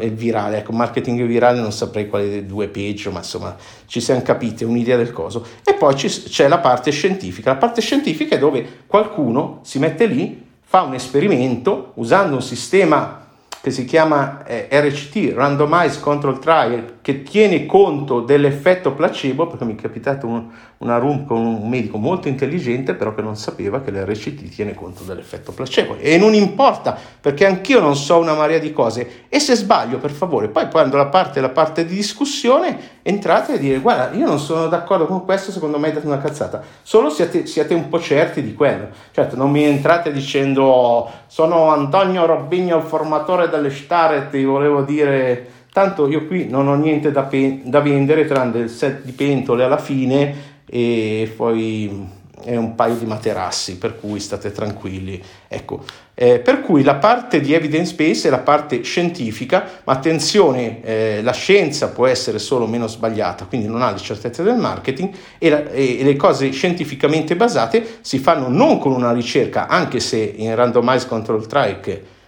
e 0.00 0.08
virale. 0.08 0.58
Ecco, 0.58 0.72
marketing 0.72 1.20
e 1.20 1.26
virale 1.26 1.60
non 1.60 1.70
saprei 1.70 2.08
quale 2.08 2.30
dei 2.30 2.46
due 2.46 2.68
peggio, 2.68 3.10
ma 3.10 3.18
insomma 3.18 3.54
ci 3.84 4.00
siamo 4.00 4.22
capiti, 4.22 4.64
un'idea 4.64 4.96
del 4.96 5.12
coso. 5.12 5.44
E 5.62 5.74
poi 5.74 5.94
c'è 5.94 6.48
la 6.48 6.58
parte 6.58 6.90
scientifica. 6.90 7.52
La 7.52 7.58
parte 7.58 7.82
scientifica 7.82 8.36
è 8.36 8.38
dove 8.38 8.84
qualcuno 8.86 9.60
si 9.62 9.78
mette 9.78 10.06
lì, 10.06 10.42
fa 10.62 10.80
un 10.80 10.94
esperimento 10.94 11.92
usando 11.96 12.36
un 12.36 12.42
sistema 12.42 13.26
che 13.60 13.70
si 13.70 13.84
chiama 13.84 14.44
eh, 14.46 14.68
RCT, 14.70 15.34
Randomized 15.34 16.00
Control 16.00 16.38
Trial, 16.38 16.97
che 17.08 17.22
tiene 17.22 17.64
conto 17.64 18.20
dell'effetto 18.20 18.92
placebo, 18.92 19.46
perché 19.46 19.64
mi 19.64 19.76
è 19.76 19.80
capitato 19.80 20.26
un, 20.26 20.46
una 20.78 20.98
room 20.98 21.24
con 21.24 21.38
un 21.38 21.66
medico 21.66 21.96
molto 21.96 22.28
intelligente, 22.28 22.92
però 22.92 23.14
che 23.14 23.22
non 23.22 23.34
sapeva 23.34 23.80
che 23.80 23.90
l'RCT 23.90 24.50
tiene 24.50 24.74
conto 24.74 25.04
dell'effetto 25.04 25.52
placebo. 25.52 25.96
E 25.96 26.18
non 26.18 26.34
importa, 26.34 26.98
perché 27.18 27.46
anch'io 27.46 27.80
non 27.80 27.96
so 27.96 28.18
una 28.18 28.34
marea 28.34 28.58
di 28.58 28.74
cose. 28.74 29.24
E 29.30 29.40
se 29.40 29.54
sbaglio, 29.54 29.96
per 29.96 30.10
favore, 30.10 30.48
poi 30.48 30.68
quando 30.68 30.98
la 30.98 31.06
parte 31.06 31.40
la 31.40 31.48
parte 31.48 31.86
di 31.86 31.94
discussione, 31.94 32.78
entrate 33.00 33.54
e 33.54 33.58
dire, 33.58 33.78
guarda, 33.78 34.14
io 34.14 34.26
non 34.26 34.38
sono 34.38 34.66
d'accordo 34.66 35.06
con 35.06 35.24
questo, 35.24 35.50
secondo 35.50 35.78
me 35.78 35.90
è 35.90 36.00
una 36.04 36.18
cazzata. 36.18 36.62
Solo 36.82 37.08
siate, 37.08 37.46
siate 37.46 37.72
un 37.72 37.88
po' 37.88 38.00
certi 38.00 38.42
di 38.42 38.52
quello. 38.52 38.88
Certo, 39.12 39.34
non 39.34 39.50
mi 39.50 39.64
entrate 39.64 40.12
dicendo, 40.12 41.10
sono 41.26 41.70
Antonio 41.70 42.26
Robigno, 42.26 42.76
il 42.76 42.82
formatore 42.82 43.48
delle 43.48 43.70
Staret, 43.70 44.28
ti 44.28 44.44
volevo 44.44 44.82
dire 44.82 45.56
tanto 45.72 46.08
io 46.08 46.26
qui 46.26 46.48
non 46.48 46.68
ho 46.68 46.74
niente 46.74 47.10
da, 47.12 47.22
pe- 47.22 47.60
da 47.64 47.80
vendere 47.80 48.24
tranne 48.24 48.60
il 48.60 48.70
set 48.70 49.02
di 49.02 49.12
pentole 49.12 49.64
alla 49.64 49.78
fine 49.78 50.56
e 50.66 51.32
poi 51.36 52.16
è 52.44 52.56
un 52.56 52.74
paio 52.74 52.94
di 52.94 53.04
materassi, 53.04 53.78
per 53.78 53.98
cui 53.98 54.20
state 54.20 54.52
tranquilli. 54.52 55.22
Ecco, 55.48 55.82
eh, 56.14 56.38
per 56.38 56.60
cui 56.60 56.82
la 56.82 56.96
parte 56.96 57.40
di 57.40 57.52
evidence 57.52 57.94
base 57.94 58.28
è 58.28 58.30
la 58.30 58.38
parte 58.38 58.82
scientifica, 58.82 59.64
ma 59.84 59.92
attenzione, 59.92 60.82
eh, 60.82 61.20
la 61.22 61.32
scienza 61.32 61.88
può 61.88 62.06
essere 62.06 62.38
solo 62.38 62.66
meno 62.66 62.86
sbagliata, 62.86 63.44
quindi 63.46 63.66
non 63.66 63.82
ha 63.82 63.90
le 63.90 63.98
certezze 63.98 64.42
del 64.42 64.56
marketing 64.56 65.10
e, 65.38 65.50
la, 65.50 65.68
e, 65.70 66.00
le 66.02 66.16
cose 66.16 66.50
scientificamente 66.50 67.36
basate 67.36 67.98
si 68.00 68.18
fanno 68.18 68.48
non 68.48 68.78
con 68.78 68.92
una 68.92 69.12
ricerca, 69.12 69.66
anche 69.66 70.00
se 70.00 70.18
in 70.36 70.54
randomized 70.54 71.08
control 71.08 71.46
trial 71.46 71.80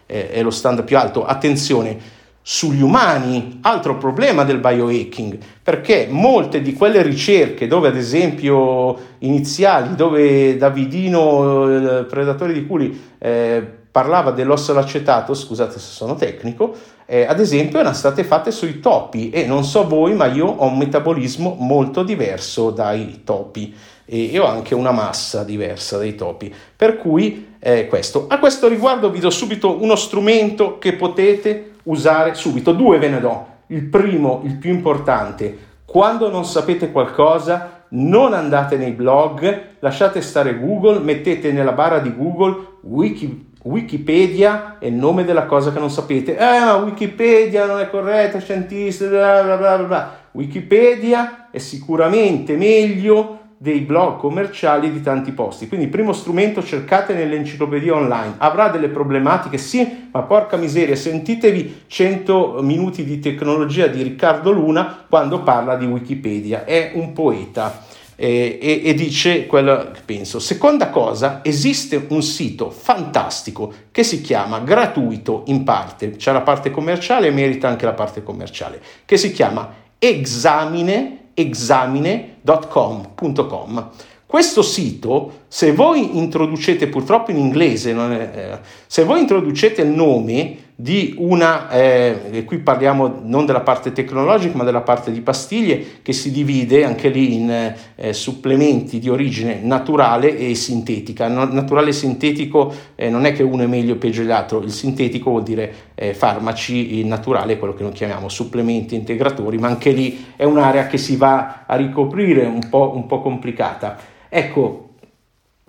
eh, 0.07 0.31
è 0.31 0.43
lo 0.43 0.51
standard 0.51 0.87
più 0.87 0.99
alto, 0.99 1.25
attenzione, 1.25 2.19
sugli 2.43 2.83
umani, 2.83 3.59
altro 3.63 3.97
problema 3.97 4.45
del 4.45 4.59
biohacking, 4.59 5.39
perché 5.63 6.07
molte 6.11 6.63
di 6.63 6.73
quelle 6.73 7.03
ricerche 7.03 7.67
dove 7.67 7.89
ad 7.89 7.97
esempio 7.97 8.97
iniziali, 9.19 9.95
dove 9.95 10.57
Davidino, 10.57 11.65
il 11.65 12.07
predatore 12.09 12.53
di 12.53 12.67
culi, 12.67 13.01
eh, 13.19 13.79
parlava 13.91 14.31
dell'osso 14.31 14.77
acetato, 14.77 15.35
scusate 15.35 15.73
se 15.73 15.91
sono 15.91 16.15
tecnico, 16.15 16.75
eh, 17.07 17.25
ad 17.25 17.41
esempio 17.41 17.81
erano 17.81 17.95
state 17.95 18.23
fatte 18.23 18.53
sui 18.53 18.79
topi. 18.79 19.31
E 19.31 19.45
non 19.47 19.65
so 19.65 19.87
voi, 19.87 20.15
ma 20.15 20.27
io 20.27 20.47
ho 20.47 20.67
un 20.67 20.79
metabolismo 20.79 21.57
molto 21.59 22.03
diverso 22.05 22.71
dai 22.71 23.23
topi. 23.25 23.75
E 24.13 24.37
ho 24.39 24.47
anche 24.47 24.75
una 24.75 24.91
massa 24.91 25.45
diversa 25.45 25.97
dai 25.97 26.17
topi, 26.17 26.53
per 26.75 26.97
cui 26.97 27.55
eh, 27.61 27.87
questo. 27.87 28.27
A 28.29 28.41
questo 28.41 28.67
riguardo 28.67 29.09
vi 29.09 29.21
do 29.21 29.31
subito 29.31 29.81
uno 29.81 29.95
strumento 29.95 30.79
che 30.79 30.95
potete 30.95 31.75
usare 31.85 32.35
subito. 32.35 32.73
Due 32.73 32.99
ve 32.99 33.09
ne 33.09 33.21
do. 33.21 33.47
Il 33.69 33.85
primo, 33.85 34.43
il 34.45 34.57
più 34.57 34.73
importante, 34.73 35.57
quando 35.85 36.31
non 36.31 36.45
sapete 36.45 36.91
qualcosa, 36.91 37.85
non 37.91 38.33
andate 38.33 38.77
nei 38.77 38.93
blog, 38.93 39.63
lasciate 39.81 40.21
stare 40.21 40.59
Google, 40.59 41.01
mettete 41.01 41.53
nella 41.53 41.73
barra 41.73 41.99
di 41.99 42.15
Google 42.15 42.79
Wiki, 42.83 43.49
Wikipedia 43.63 44.77
e 44.79 44.89
il 44.89 44.95
nome 44.95 45.25
della 45.25 45.47
cosa 45.47 45.73
che 45.73 45.79
non 45.79 45.91
sapete. 45.91 46.37
Eh, 46.37 46.61
ma 46.61 46.77
Wikipedia 46.77 47.67
non 47.67 47.81
è 47.81 47.91
corretta, 47.91 48.39
scientisti, 48.39 49.07
bla 49.07 49.43
bla 49.43 49.57
bla 49.57 49.79
bla. 49.79 50.19
Wikipedia 50.33 51.49
è 51.51 51.59
sicuramente 51.59 52.57
meglio 52.57 53.40
dei 53.63 53.81
blog 53.81 54.17
commerciali 54.17 54.91
di 54.91 55.03
tanti 55.03 55.33
posti. 55.33 55.69
Quindi 55.69 55.89
primo 55.89 56.15
strumento 56.15 56.65
cercate 56.65 57.13
nell'enciclopedia 57.13 57.95
online. 57.95 58.37
Avrà 58.39 58.71
delle 58.71 58.89
problematiche, 58.89 59.59
sì, 59.59 60.09
ma 60.11 60.23
porca 60.23 60.57
miseria, 60.57 60.97
sentitevi 60.97 61.83
100 61.87 62.61
minuti 62.63 63.05
di 63.05 63.19
tecnologia 63.19 63.87
di 63.87 64.01
Riccardo 64.01 64.51
Luna 64.51 65.05
quando 65.07 65.43
parla 65.43 65.77
di 65.77 65.85
Wikipedia. 65.85 66.65
È 66.65 66.93
un 66.95 67.13
poeta. 67.13 67.85
Eh, 68.17 68.59
e, 68.63 68.81
e, 68.83 68.95
dice 68.95 69.45
quello 69.45 69.91
che 69.93 70.01
penso. 70.07 70.39
Seconda 70.39 70.89
cosa, 70.89 71.41
esiste 71.43 72.07
un 72.09 72.23
sito 72.23 72.71
fantastico 72.71 73.71
che 73.91 74.05
si 74.05 74.23
chiama 74.23 74.61
gratuito 74.61 75.43
in 75.47 75.65
parte, 75.65 76.13
c'è 76.13 76.33
la 76.33 76.41
parte 76.41 76.71
commerciale 76.71 77.27
e 77.27 77.31
merita 77.31 77.69
anche 77.69 77.85
la 77.85 77.93
parte 77.93 78.23
commerciale, 78.23 78.81
che 79.05 79.19
si 79.19 79.33
chiama 79.33 79.71
Examine 79.99 81.20
examine.com.com. 81.41 83.89
Questo 84.27 84.63
sito, 84.63 85.33
se 85.53 85.73
voi 85.73 86.17
introducete, 86.17 86.87
purtroppo 86.87 87.33
in 87.33 87.37
inglese, 87.37 87.91
è, 87.91 88.39
eh, 88.39 88.59
se 88.87 89.03
voi 89.03 89.19
introducete 89.19 89.83
il 89.83 89.89
nome 89.89 90.69
di 90.77 91.17
una, 91.19 91.69
eh, 91.71 92.45
qui 92.47 92.59
parliamo 92.59 93.23
non 93.25 93.47
della 93.47 93.63
parte 93.63 93.91
tecnologica 93.91 94.57
ma 94.57 94.63
della 94.63 94.83
parte 94.83 95.11
di 95.11 95.21
pastiglie 95.23 96.03
che 96.03 96.13
si 96.13 96.31
divide 96.31 96.85
anche 96.85 97.09
lì 97.09 97.35
in 97.35 97.75
eh, 97.97 98.13
supplementi 98.13 99.01
di 99.01 99.09
origine 99.09 99.59
naturale 99.61 100.39
e 100.39 100.55
sintetica. 100.55 101.27
No, 101.27 101.45
naturale 101.47 101.89
e 101.89 101.95
sintetico 101.95 102.73
eh, 102.95 103.11
non 103.11 103.25
è 103.25 103.33
che 103.33 103.43
uno 103.43 103.65
è 103.65 103.67
meglio 103.67 103.95
o 103.95 103.97
peggio 103.97 104.21
dell'altro, 104.21 104.61
il 104.61 104.71
sintetico 104.71 105.31
vuol 105.31 105.43
dire 105.43 105.75
eh, 105.97 106.15
farmaci, 106.15 107.01
il 107.01 107.07
naturale 107.07 107.55
è 107.55 107.59
quello 107.59 107.75
che 107.75 107.83
noi 107.83 107.93
chiamiamo 107.93 108.29
supplementi 108.29 108.95
integratori, 108.95 109.59
ma 109.59 109.67
anche 109.67 109.91
lì 109.91 110.27
è 110.37 110.45
un'area 110.45 110.87
che 110.87 110.97
si 110.97 111.17
va 111.17 111.65
a 111.67 111.75
ricoprire 111.75 112.47
un 112.47 112.69
po', 112.71 112.93
un 112.95 113.07
po 113.07 113.21
complicata. 113.21 113.99
Ecco, 114.29 114.90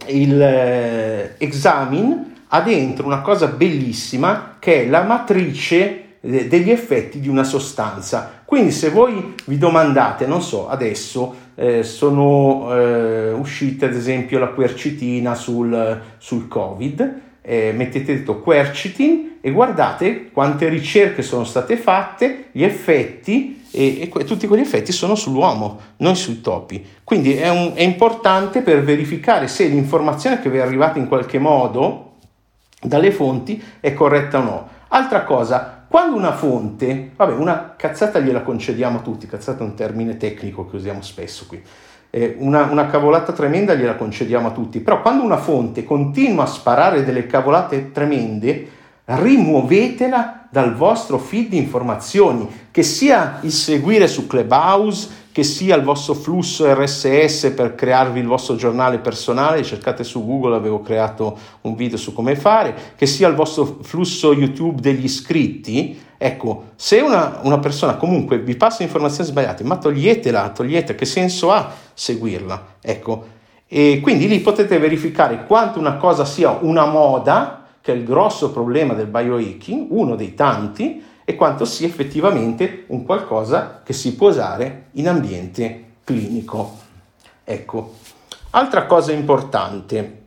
il 0.08 0.41
eh, 0.41 1.36
Examine 1.38 2.34
ha 2.48 2.62
dentro 2.62 3.05
una 3.05 3.22
cosa 3.22 3.48
bellissima 3.48 4.58
che 4.60 4.84
è 4.84 4.88
la 4.88 5.03
matrice 5.03 6.17
eh, 6.22 6.48
degli 6.48 6.70
effetti 6.70 7.20
di 7.20 7.29
una 7.29 7.43
sostanza. 7.43 8.41
Quindi 8.46 8.72
se 8.72 8.89
voi 8.89 9.36
vi 9.46 9.58
domandate, 9.58 10.25
non 10.25 10.41
so, 10.41 10.67
adesso 10.67 11.36
eh, 11.55 11.84
sono 11.84 12.75
eh, 12.75 13.31
uscite 13.31 13.86
ad 13.86 13.96
esempio 13.96 14.39
la 14.39 14.50
quercitina 14.50 15.36
sul, 15.36 16.01
sul 16.17 16.48
Covid, 16.48 17.20
eh, 17.41 17.72
mettete 17.75 18.17
detto 18.17 18.39
quercetin 18.39 19.38
e 19.41 19.51
guardate 19.51 20.29
quante 20.31 20.67
ricerche 20.67 21.22
sono 21.22 21.43
state 21.43 21.77
fatte, 21.77 22.46
gli 22.51 22.63
effetti 22.63 23.61
e, 23.72 24.12
e 24.13 24.24
tutti 24.25 24.48
quegli 24.48 24.62
effetti 24.62 24.92
sono 24.92 25.16
sull'uomo, 25.16 25.80
non 25.98 26.16
sui 26.16 26.42
topi. 26.42 26.86
Quindi 27.04 27.36
è, 27.36 27.50
un, 27.50 27.72
è 27.74 27.82
importante 27.82 28.62
per 28.62 28.84
verificare 28.84 29.48
se 29.48 29.66
l'informazione 29.66 30.40
che 30.40 30.50
vi 30.50 30.58
è 30.58 30.62
arrivata 30.62 31.00
in 31.00 31.08
qualche 31.08 31.40
modo 31.40 32.10
dalle 32.82 33.12
fonti 33.12 33.62
è 33.80 33.94
corretta 33.94 34.40
o 34.40 34.44
no. 34.44 34.70
Altra 34.90 35.24
cosa, 35.24 35.86
quando 35.88 36.18
una 36.18 36.34
fonte, 36.34 37.12
vabbè, 37.16 37.34
una 37.34 37.75
cazzata 37.78 38.20
gliela 38.20 38.42
concediamo 38.42 39.01
tutti, 39.01 39.28
cazzata 39.28 39.63
è 39.63 39.68
un 39.68 39.75
termine 39.75 40.18
tecnico 40.18 40.68
che 40.68 40.75
usiamo 40.75 41.01
spesso 41.01 41.46
qui, 41.48 41.62
eh, 42.10 42.36
una, 42.40 42.63
una, 42.66 42.88
cavolata 42.88 43.32
tremenda 43.32 43.74
gliela 43.74 43.96
concediamo 43.96 44.50
a 44.50 44.51
tutti, 44.51 44.82
però 44.82 45.01
quando 45.01 45.24
una 45.24 45.38
fonte 45.38 45.86
continua 45.86 46.44
a 46.44 46.48
sparare 46.48 47.06
delle 47.06 47.25
cavolate 47.25 47.92
tremende, 47.94 48.68
rimuovetela 49.06 50.40
dal 50.51 50.75
vostro 50.75 51.17
feed 51.17 51.48
di 51.50 51.58
informazioni, 51.58 52.48
che 52.72 52.84
sia 52.84 53.39
il 53.41 53.53
seguire 53.53 54.08
su 54.08 54.27
Clubhouse, 54.27 55.20
che 55.31 55.43
sia 55.43 55.77
il 55.77 55.84
vostro 55.84 56.13
flusso 56.13 56.72
RSS 56.74 57.53
per 57.55 57.74
crearvi 57.74 58.20
il 58.20 58.27
vostro 58.27 58.55
giornale 58.55 59.00
personale, 59.00 59.63
cercate 59.63 60.03
su 60.03 60.25
Google, 60.25 60.58
avevo 60.58 60.81
creato 60.81 61.38
un 61.62 61.75
video 61.75 61.98
su 61.98 62.12
come 62.12 62.36
fare, 62.36 62.75
che 62.98 63.05
sia 63.05 63.29
il 63.29 63.36
vostro 63.36 63.79
flusso 63.81 64.34
YouTube 64.34 64.81
degli 64.81 65.05
iscritti, 65.05 65.98
ecco, 66.17 66.72
se 66.75 67.00
una, 67.00 67.39
una 67.43 67.60
persona 67.60 67.96
comunque 67.96 68.39
vi 68.39 68.58
passa 68.58 68.84
informazioni 68.84 69.29
sbagliate, 69.29 69.63
ma 69.63 69.77
toglietela, 69.77 70.50
togliete, 70.50 70.96
che 70.96 71.05
senso 71.05 71.53
ha 71.53 71.72
seguirla? 71.93 72.75
Ecco, 72.81 73.25
e 73.70 74.01
quindi 74.01 74.27
lì 74.27 74.41
potete 74.41 74.77
verificare 74.79 75.46
quanto 75.46 75.79
una 75.79 75.96
cosa 75.96 76.25
sia 76.25 76.58
una 76.60 76.86
moda, 76.86 77.61
che 77.82 77.92
è 77.92 77.96
il 77.96 78.04
grosso 78.04 78.52
problema 78.52 78.94
del 78.94 79.08
biohacking, 79.08 79.88
uno 79.90 80.16
dei 80.16 80.34
tanti, 80.34 81.04
e 81.24 81.36
quanto 81.36 81.66
sia 81.66 81.88
effettivamente 81.88 82.86
un 82.88 83.06
qualcosa 83.06 83.82
che 83.84 83.94
si 83.94 84.16
può 84.16 84.30
usare 84.30 84.88
in 84.94 85.08
ambiente 85.08 85.86
clinico. 86.04 86.78
Ecco, 87.44 87.96
altra 88.52 88.86
cosa 88.86 89.12
importante, 89.12 90.22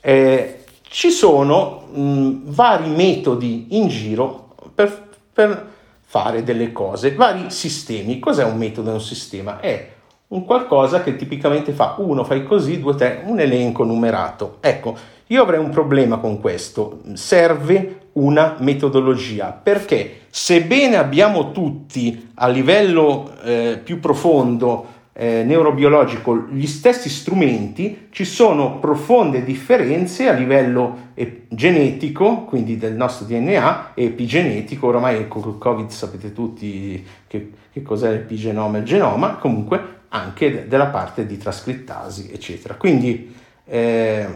eh, 0.00 0.64
ci 0.82 1.10
sono 1.10 1.86
mh, 1.92 2.30
vari 2.44 2.88
metodi 2.88 3.76
in 3.76 3.88
giro 3.88 4.54
per, 4.74 5.08
per, 5.32 5.76
fare 6.10 6.42
delle 6.42 6.72
cose, 6.72 7.14
vari 7.14 7.50
sistemi. 7.50 8.18
Cos'è 8.18 8.42
un 8.42 8.56
metodo 8.56 8.90
e 8.90 8.94
un 8.94 9.00
sistema? 9.00 9.60
È 9.60 9.92
un 10.28 10.46
qualcosa 10.46 11.02
che 11.02 11.16
tipicamente 11.16 11.72
fa 11.72 11.96
uno, 11.98 12.24
fai 12.24 12.44
così, 12.44 12.80
due, 12.80 12.94
tre, 12.94 13.22
un 13.26 13.38
elenco 13.38 13.84
numerato. 13.84 14.56
Ecco, 14.60 14.96
io 15.28 15.42
avrei 15.42 15.60
un 15.60 15.70
problema 15.70 16.18
con 16.18 16.40
questo, 16.40 17.00
serve 17.14 18.10
una 18.12 18.56
metodologia, 18.60 19.52
perché 19.52 20.22
sebbene 20.30 20.96
abbiamo 20.96 21.52
tutti 21.52 22.30
a 22.34 22.48
livello 22.48 23.32
eh, 23.42 23.80
più 23.82 24.00
profondo 24.00 24.96
eh, 25.12 25.42
neurobiologico 25.44 26.46
gli 26.50 26.66
stessi 26.66 27.08
strumenti, 27.08 28.06
ci 28.10 28.24
sono 28.24 28.78
profonde 28.78 29.42
differenze 29.42 30.28
a 30.28 30.32
livello 30.32 31.10
eh, 31.14 31.46
genetico, 31.48 32.44
quindi 32.44 32.76
del 32.76 32.94
nostro 32.94 33.26
DNA, 33.26 33.94
e 33.94 34.04
epigenetico, 34.04 34.86
oramai 34.86 35.26
con 35.26 35.42
il 35.48 35.58
Covid 35.58 35.88
sapete 35.90 36.32
tutti 36.32 37.04
che, 37.26 37.52
che 37.72 37.82
cos'è 37.82 38.10
l'epigenoma 38.10 38.76
e 38.76 38.80
il 38.80 38.86
genoma, 38.86 39.34
comunque 39.34 39.96
anche 40.08 40.66
della 40.68 40.86
parte 40.86 41.26
di 41.26 41.36
trascrittasi, 41.36 42.30
eccetera. 42.32 42.74
Quindi 42.74 43.34
eh, 43.66 44.26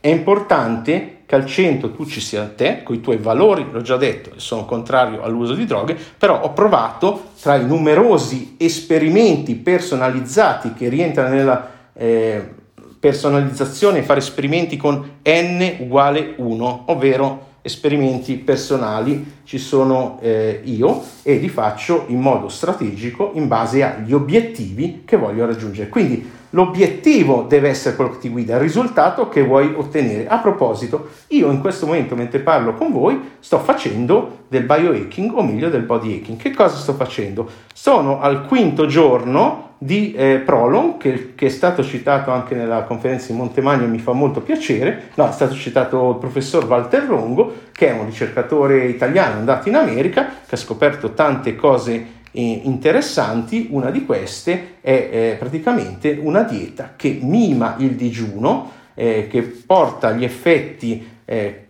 è 0.00 0.08
importante 0.08 1.18
che 1.26 1.34
al 1.34 1.46
centro 1.46 1.92
tu 1.92 2.06
ci 2.06 2.20
sia 2.20 2.50
te, 2.54 2.82
con 2.82 2.96
i 2.96 3.00
tuoi 3.00 3.18
valori, 3.18 3.64
l'ho 3.70 3.82
già 3.82 3.96
detto, 3.96 4.32
sono 4.36 4.64
contrario 4.64 5.22
all'uso 5.22 5.54
di 5.54 5.64
droghe, 5.64 5.96
però 6.18 6.40
ho 6.42 6.52
provato 6.52 7.28
tra 7.40 7.54
i 7.54 7.64
numerosi 7.64 8.56
esperimenti 8.58 9.54
personalizzati 9.54 10.74
che 10.74 10.88
rientrano 10.88 11.34
nella 11.34 11.70
eh, 11.92 12.54
personalizzazione, 12.98 14.02
fare 14.02 14.18
esperimenti 14.18 14.76
con 14.76 15.18
n 15.22 15.76
uguale 15.78 16.34
1, 16.36 16.82
ovvero 16.86 17.48
esperimenti 17.62 18.34
personali, 18.36 19.39
ci 19.50 19.58
sono 19.58 20.20
eh, 20.22 20.60
io 20.62 21.02
e 21.24 21.34
li 21.38 21.48
faccio 21.48 22.04
in 22.06 22.20
modo 22.20 22.48
strategico 22.48 23.32
in 23.34 23.48
base 23.48 23.82
agli 23.82 24.12
obiettivi 24.12 25.02
che 25.04 25.16
voglio 25.16 25.44
raggiungere. 25.44 25.88
Quindi 25.88 26.38
L'obiettivo 26.52 27.44
deve 27.48 27.68
essere 27.68 27.94
quello 27.94 28.10
che 28.10 28.18
ti 28.18 28.28
guida, 28.28 28.54
il 28.54 28.60
risultato 28.60 29.28
che 29.28 29.44
vuoi 29.44 29.72
ottenere. 29.76 30.26
A 30.26 30.38
proposito, 30.38 31.10
io 31.28 31.48
in 31.52 31.60
questo 31.60 31.86
momento, 31.86 32.16
mentre 32.16 32.40
parlo 32.40 32.74
con 32.74 32.90
voi, 32.90 33.34
sto 33.38 33.60
facendo 33.60 34.38
del 34.48 34.64
biohacking 34.64 35.32
o 35.32 35.44
meglio 35.44 35.68
del 35.68 35.82
body 35.82 36.16
hacking. 36.16 36.36
Che 36.36 36.50
cosa 36.52 36.74
sto 36.74 36.94
facendo? 36.94 37.48
Sono 37.72 38.20
al 38.20 38.46
quinto 38.46 38.86
giorno 38.86 39.68
di 39.78 40.12
eh, 40.12 40.42
Prolong, 40.44 40.98
che, 40.98 41.34
che, 41.34 41.46
è 41.46 41.48
stato 41.48 41.82
citato 41.84 42.32
anche 42.32 42.54
nella 42.54 42.82
conferenza 42.82 43.28
di 43.28 43.38
Montemagno 43.38 43.84
e 43.84 43.88
mi 43.88 43.98
fa 43.98 44.12
molto 44.12 44.40
piacere. 44.40 45.10
No, 45.14 45.28
è 45.28 45.32
stato 45.32 45.54
citato 45.54 46.10
il 46.10 46.16
professor 46.16 46.66
Walter 46.66 47.08
Longo, 47.08 47.50
che 47.80 47.88
è 47.88 47.92
un 47.92 48.04
ricercatore 48.04 48.88
italiano 48.88 49.38
andato 49.38 49.70
in 49.70 49.74
America, 49.74 50.42
che 50.46 50.54
ha 50.54 50.58
scoperto 50.58 51.14
tante 51.14 51.56
cose 51.56 52.18
interessanti, 52.32 53.68
una 53.70 53.90
di 53.90 54.04
queste 54.04 54.74
è 54.82 55.08
eh, 55.10 55.36
praticamente 55.38 56.18
una 56.20 56.42
dieta 56.42 56.92
che 56.94 57.18
mima 57.22 57.76
il 57.78 57.92
digiuno, 57.92 58.70
eh, 58.92 59.28
che 59.30 59.40
porta 59.40 60.12
gli 60.12 60.24
effetti 60.24 61.08
eh, 61.24 61.68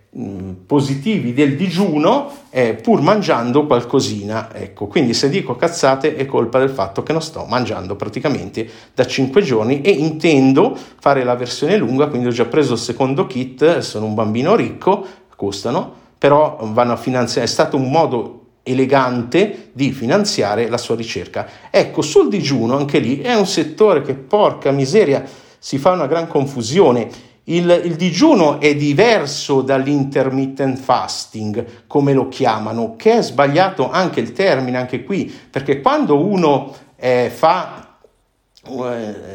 positivi 0.67 1.33
del 1.33 1.55
digiuno 1.55 2.29
eh, 2.51 2.75
pur 2.75 3.03
mangiando 3.03 3.65
qualcosina. 3.67 4.53
Ecco, 4.53 4.89
quindi 4.89 5.15
se 5.15 5.29
dico 5.29 5.55
cazzate 5.55 6.17
è 6.17 6.27
colpa 6.27 6.59
del 6.59 6.71
fatto 6.71 7.05
che 7.05 7.13
non 7.13 7.23
sto 7.23 7.45
mangiando 7.45 7.95
praticamente 7.95 8.69
da 8.97 9.07
5 9.07 9.43
giorni 9.43 9.81
e 9.81 9.91
intendo 9.91 10.77
fare 10.99 11.23
la 11.23 11.37
versione 11.37 11.77
lunga, 11.77 12.09
quindi 12.09 12.27
ho 12.27 12.33
già 12.33 12.47
preso 12.47 12.73
il 12.73 12.81
secondo 12.81 13.29
kit, 13.29 13.79
sono 13.79 14.07
un 14.07 14.15
bambino 14.15 14.57
ricco, 14.57 15.07
costano, 15.37 16.00
però 16.21 16.59
finanziare, 16.99 17.47
è 17.47 17.51
stato 17.51 17.79
un 17.79 17.91
modo 17.91 18.41
elegante 18.63 19.71
di 19.73 19.91
finanziare 19.91 20.69
la 20.69 20.77
sua 20.77 20.95
ricerca. 20.95 21.49
Ecco, 21.71 22.03
sul 22.03 22.29
digiuno 22.29 22.77
anche 22.77 22.99
lì 22.99 23.21
è 23.21 23.33
un 23.33 23.47
settore 23.47 24.03
che 24.03 24.13
porca 24.13 24.71
miseria 24.71 25.25
si 25.59 25.79
fa 25.79 25.93
una 25.93 26.07
gran 26.07 26.29
confusione. 26.29 27.09
Il, 27.45 27.83
il, 27.85 27.97
digiuno 27.97 28.61
è 28.61 28.77
diverso 28.77 29.63
dall'intermittent 29.63 30.79
fasting, 30.79 31.87
come 31.87 32.13
lo 32.13 32.29
chiamano, 32.29 32.97
che 32.97 33.17
è 33.17 33.23
sbagliato 33.23 33.91
anche 33.91 34.21
il 34.21 34.33
termine, 34.33 34.77
anche 34.77 35.03
qui, 35.03 35.33
perché 35.51 35.81
quando 35.81 36.23
uno 36.23 36.75
eh, 36.97 37.33
fa 37.35 37.90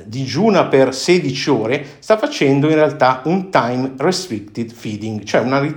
digiuna 0.05 0.65
per 0.65 0.93
16 0.93 1.49
ore, 1.49 1.85
sta 1.99 2.17
facendo 2.17 2.69
in 2.69 2.75
realtà 2.75 3.21
un 3.25 3.49
time 3.49 3.93
restricted 3.97 4.71
feeding, 4.71 5.23
cioè 5.23 5.41
una 5.41 5.67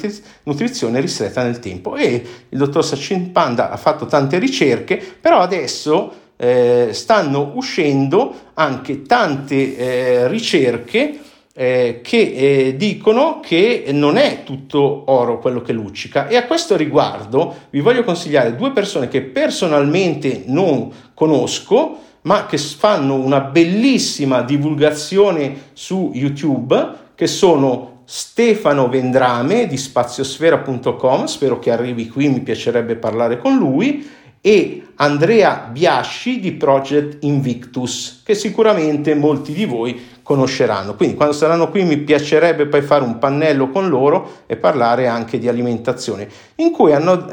nutrizione 0.42 1.00
ristretta 1.00 1.42
nel 1.42 1.58
tempo. 1.58 1.96
E 1.96 2.24
il 2.48 2.58
dottor 2.58 2.84
Sachin 2.84 3.32
Panda 3.32 3.70
ha 3.70 3.76
fatto 3.76 4.06
tante 4.06 4.38
ricerche, 4.38 4.96
però 4.96 5.40
adesso 5.40 6.12
eh, 6.36 6.90
stanno 6.92 7.52
uscendo 7.54 8.34
anche 8.54 9.02
tante 9.02 9.76
eh, 9.76 10.28
ricerche 10.28 11.18
eh, 11.52 12.00
che 12.02 12.18
eh, 12.18 12.76
dicono 12.76 13.40
che 13.40 13.86
non 13.90 14.16
è 14.16 14.44
tutto 14.44 15.04
oro 15.06 15.40
quello 15.40 15.60
che 15.60 15.72
luccica 15.72 16.28
e 16.28 16.36
a 16.36 16.46
questo 16.46 16.76
riguardo 16.76 17.62
vi 17.70 17.80
voglio 17.80 18.04
consigliare 18.04 18.54
due 18.54 18.70
persone 18.70 19.08
che 19.08 19.22
personalmente 19.22 20.44
non 20.46 20.92
conosco 21.14 21.98
ma 22.22 22.46
che 22.46 22.58
fanno 22.58 23.14
una 23.14 23.40
bellissima 23.40 24.42
divulgazione 24.42 25.70
su 25.72 26.10
YouTube, 26.14 27.06
che 27.14 27.26
sono 27.26 28.02
Stefano 28.04 28.88
Vendrame 28.88 29.66
di 29.66 29.76
spaziosfera.com, 29.76 31.24
spero 31.26 31.58
che 31.58 31.70
arrivi 31.70 32.08
qui, 32.08 32.28
mi 32.28 32.40
piacerebbe 32.40 32.96
parlare 32.96 33.38
con 33.38 33.56
lui, 33.56 34.08
e 34.40 34.82
Andrea 34.96 35.68
Biasci 35.70 36.40
di 36.40 36.52
Project 36.52 37.22
Invictus, 37.24 38.22
che 38.24 38.34
sicuramente 38.34 39.14
molti 39.14 39.52
di 39.52 39.64
voi 39.64 40.00
conosceranno. 40.22 40.94
Quindi 40.94 41.16
quando 41.16 41.34
saranno 41.34 41.70
qui 41.70 41.84
mi 41.84 41.98
piacerebbe 41.98 42.66
poi 42.66 42.82
fare 42.82 43.04
un 43.04 43.18
pannello 43.18 43.70
con 43.70 43.88
loro 43.88 44.42
e 44.46 44.56
parlare 44.56 45.06
anche 45.06 45.38
di 45.38 45.48
alimentazione, 45.48 46.28
in 46.56 46.70
cui 46.70 46.92
hanno, 46.92 47.26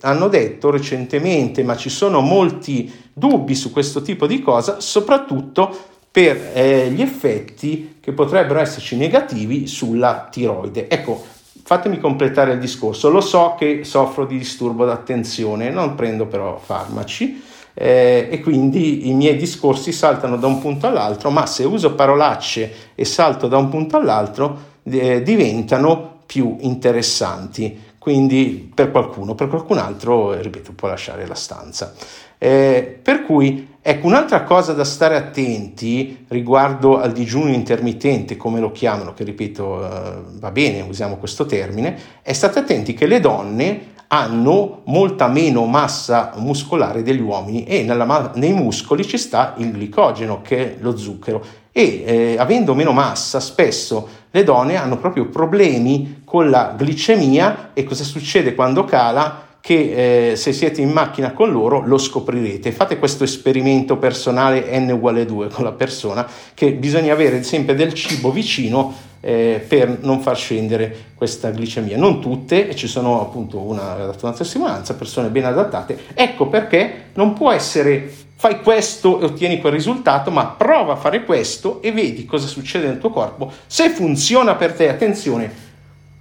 hanno 0.00 0.28
detto 0.28 0.70
recentemente, 0.70 1.62
ma 1.62 1.76
ci 1.76 1.88
sono 1.88 2.20
molti 2.20 3.01
dubbi 3.12 3.54
su 3.54 3.72
questo 3.72 4.02
tipo 4.02 4.26
di 4.26 4.40
cosa, 4.40 4.80
soprattutto 4.80 5.90
per 6.10 6.50
eh, 6.52 6.90
gli 6.90 7.00
effetti 7.00 7.96
che 8.00 8.12
potrebbero 8.12 8.60
esserci 8.60 8.96
negativi 8.96 9.66
sulla 9.66 10.28
tiroide. 10.30 10.88
Ecco, 10.88 11.24
fatemi 11.62 11.98
completare 11.98 12.52
il 12.52 12.58
discorso. 12.58 13.08
Lo 13.08 13.20
so 13.20 13.54
che 13.58 13.84
soffro 13.84 14.26
di 14.26 14.36
disturbo 14.36 14.84
d'attenzione, 14.84 15.70
non 15.70 15.94
prendo 15.94 16.26
però 16.26 16.58
farmaci 16.58 17.42
eh, 17.74 18.28
e 18.30 18.40
quindi 18.40 19.08
i 19.08 19.14
miei 19.14 19.36
discorsi 19.36 19.92
saltano 19.92 20.36
da 20.36 20.46
un 20.46 20.60
punto 20.60 20.86
all'altro, 20.86 21.30
ma 21.30 21.46
se 21.46 21.64
uso 21.64 21.94
parolacce 21.94 22.72
e 22.94 23.04
salto 23.04 23.48
da 23.48 23.56
un 23.56 23.68
punto 23.68 23.96
all'altro 23.96 24.70
eh, 24.84 25.22
diventano 25.22 26.20
più 26.26 26.56
interessanti. 26.60 27.90
Quindi 28.02 28.68
per 28.74 28.90
qualcuno, 28.90 29.36
per 29.36 29.46
qualcun 29.46 29.78
altro, 29.78 30.32
ripeto, 30.32 30.72
può 30.72 30.88
lasciare 30.88 31.24
la 31.24 31.36
stanza. 31.36 31.94
Eh, 32.36 32.98
per 33.00 33.22
cui, 33.22 33.76
ecco, 33.80 34.08
un'altra 34.08 34.42
cosa 34.42 34.72
da 34.72 34.82
stare 34.82 35.14
attenti 35.14 36.24
riguardo 36.26 36.98
al 36.98 37.12
digiuno 37.12 37.52
intermittente, 37.52 38.36
come 38.36 38.58
lo 38.58 38.72
chiamano, 38.72 39.14
che 39.14 39.22
ripeto, 39.22 39.84
eh, 39.84 40.14
va 40.32 40.50
bene, 40.50 40.80
usiamo 40.80 41.16
questo 41.16 41.46
termine, 41.46 41.96
è 42.22 42.32
state 42.32 42.58
attenti 42.58 42.92
che 42.92 43.06
le 43.06 43.20
donne 43.20 43.90
hanno 44.08 44.80
molta 44.86 45.28
meno 45.28 45.64
massa 45.66 46.32
muscolare 46.38 47.04
degli 47.04 47.20
uomini 47.20 47.62
e 47.62 47.84
nella, 47.84 48.32
nei 48.34 48.52
muscoli 48.52 49.06
ci 49.06 49.16
sta 49.16 49.54
il 49.58 49.70
glicogeno 49.70 50.42
che 50.42 50.74
è 50.74 50.76
lo 50.80 50.96
zucchero 50.96 51.42
e 51.70 52.02
eh, 52.04 52.36
avendo 52.36 52.74
meno 52.74 52.92
massa 52.92 53.40
spesso 53.40 54.20
le 54.32 54.44
donne 54.44 54.76
hanno 54.76 54.98
proprio 54.98 55.28
problemi 55.28 56.22
con 56.24 56.50
la 56.50 56.74
glicemia 56.76 57.70
e 57.72 57.84
cosa 57.84 58.02
succede 58.02 58.54
quando 58.54 58.84
cala? 58.84 59.50
che 59.62 60.30
eh, 60.32 60.36
se 60.36 60.52
siete 60.52 60.80
in 60.80 60.90
macchina 60.90 61.30
con 61.30 61.52
loro 61.52 61.86
lo 61.86 61.96
scoprirete. 61.96 62.72
Fate 62.72 62.98
questo 62.98 63.22
esperimento 63.22 63.96
personale 63.96 64.76
n 64.76 64.90
uguale 64.90 65.24
2 65.24 65.48
con 65.50 65.62
la 65.62 65.70
persona, 65.70 66.26
che 66.52 66.72
bisogna 66.72 67.12
avere 67.12 67.44
sempre 67.44 67.76
del 67.76 67.94
cibo 67.94 68.32
vicino 68.32 68.92
eh, 69.20 69.64
per 69.66 69.98
non 70.00 70.20
far 70.20 70.36
scendere 70.36 70.92
questa 71.14 71.50
glicemia. 71.50 71.96
Non 71.96 72.20
tutte, 72.20 72.68
e 72.68 72.74
ci 72.74 72.88
sono 72.88 73.20
appunto 73.20 73.60
una, 73.60 74.12
una 74.20 74.32
testimonianza, 74.32 74.94
persone 74.94 75.28
ben 75.28 75.44
adattate. 75.44 75.96
Ecco 76.12 76.48
perché 76.48 77.10
non 77.14 77.32
può 77.32 77.52
essere 77.52 78.12
fai 78.42 78.60
questo 78.60 79.20
e 79.20 79.26
ottieni 79.26 79.60
quel 79.60 79.72
risultato, 79.72 80.32
ma 80.32 80.46
prova 80.46 80.94
a 80.94 80.96
fare 80.96 81.22
questo 81.22 81.80
e 81.80 81.92
vedi 81.92 82.24
cosa 82.24 82.48
succede 82.48 82.88
nel 82.88 82.98
tuo 82.98 83.10
corpo. 83.10 83.52
Se 83.68 83.88
funziona 83.90 84.56
per 84.56 84.72
te, 84.72 84.88
attenzione, 84.88 85.54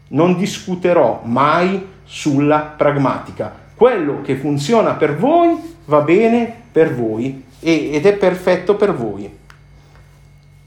non 0.09 0.37
discuterò 0.37 1.21
mai 1.23 1.83
sulla 2.03 2.59
pragmatica. 2.77 3.51
Quello 3.73 4.21
che 4.21 4.35
funziona 4.35 4.93
per 4.93 5.17
voi 5.17 5.57
va 5.85 6.01
bene 6.01 6.53
per 6.71 6.93
voi 6.93 7.43
ed 7.59 8.05
è 8.05 8.13
perfetto 8.13 8.75
per 8.75 8.93
voi. 8.93 9.27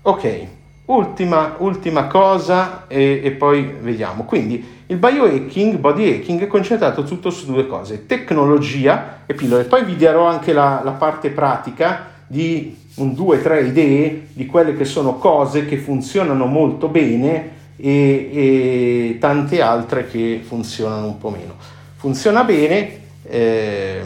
Ok, 0.03 0.47
ultima, 0.87 1.57
ultima 1.59 2.07
cosa 2.07 2.87
e, 2.87 3.21
e 3.23 3.31
poi 3.33 3.75
vediamo. 3.81 4.25
Quindi 4.25 4.83
il 4.87 4.97
biohacking, 4.97 5.77
body 5.77 6.15
hacking 6.15 6.43
è 6.43 6.47
concentrato 6.47 7.05
tutto 7.05 7.31
su 7.31 7.47
due 7.47 7.67
cose, 7.67 8.07
tecnologia 8.07 9.23
e 9.27 9.35
pillole. 9.35 9.65
Poi 9.65 9.85
vi 9.85 9.97
darò 9.97 10.27
anche 10.27 10.53
la, 10.53 10.83
la 10.85 10.93
parte 10.93 11.31
pratica 11.31 12.13
di 12.27 12.77
un, 12.97 13.15
due, 13.15 13.41
tre 13.41 13.63
idee 13.63 14.29
di 14.33 14.47
quelle 14.47 14.77
che 14.77 14.85
sono 14.85 15.17
cose 15.17 15.67
che 15.67 15.79
funzionano 15.79 16.47
molto 16.47 16.89
bene 16.89 17.51
e, 17.77 18.31
e 18.33 19.17
tante 19.19 19.61
altre 19.63 20.07
che 20.07 20.41
funzionano 20.45 21.07
un 21.07 21.19
po' 21.19 21.31
meno. 21.31 21.55
Funziona 21.97 22.45
bene, 22.45 23.01
eh, 23.23 24.03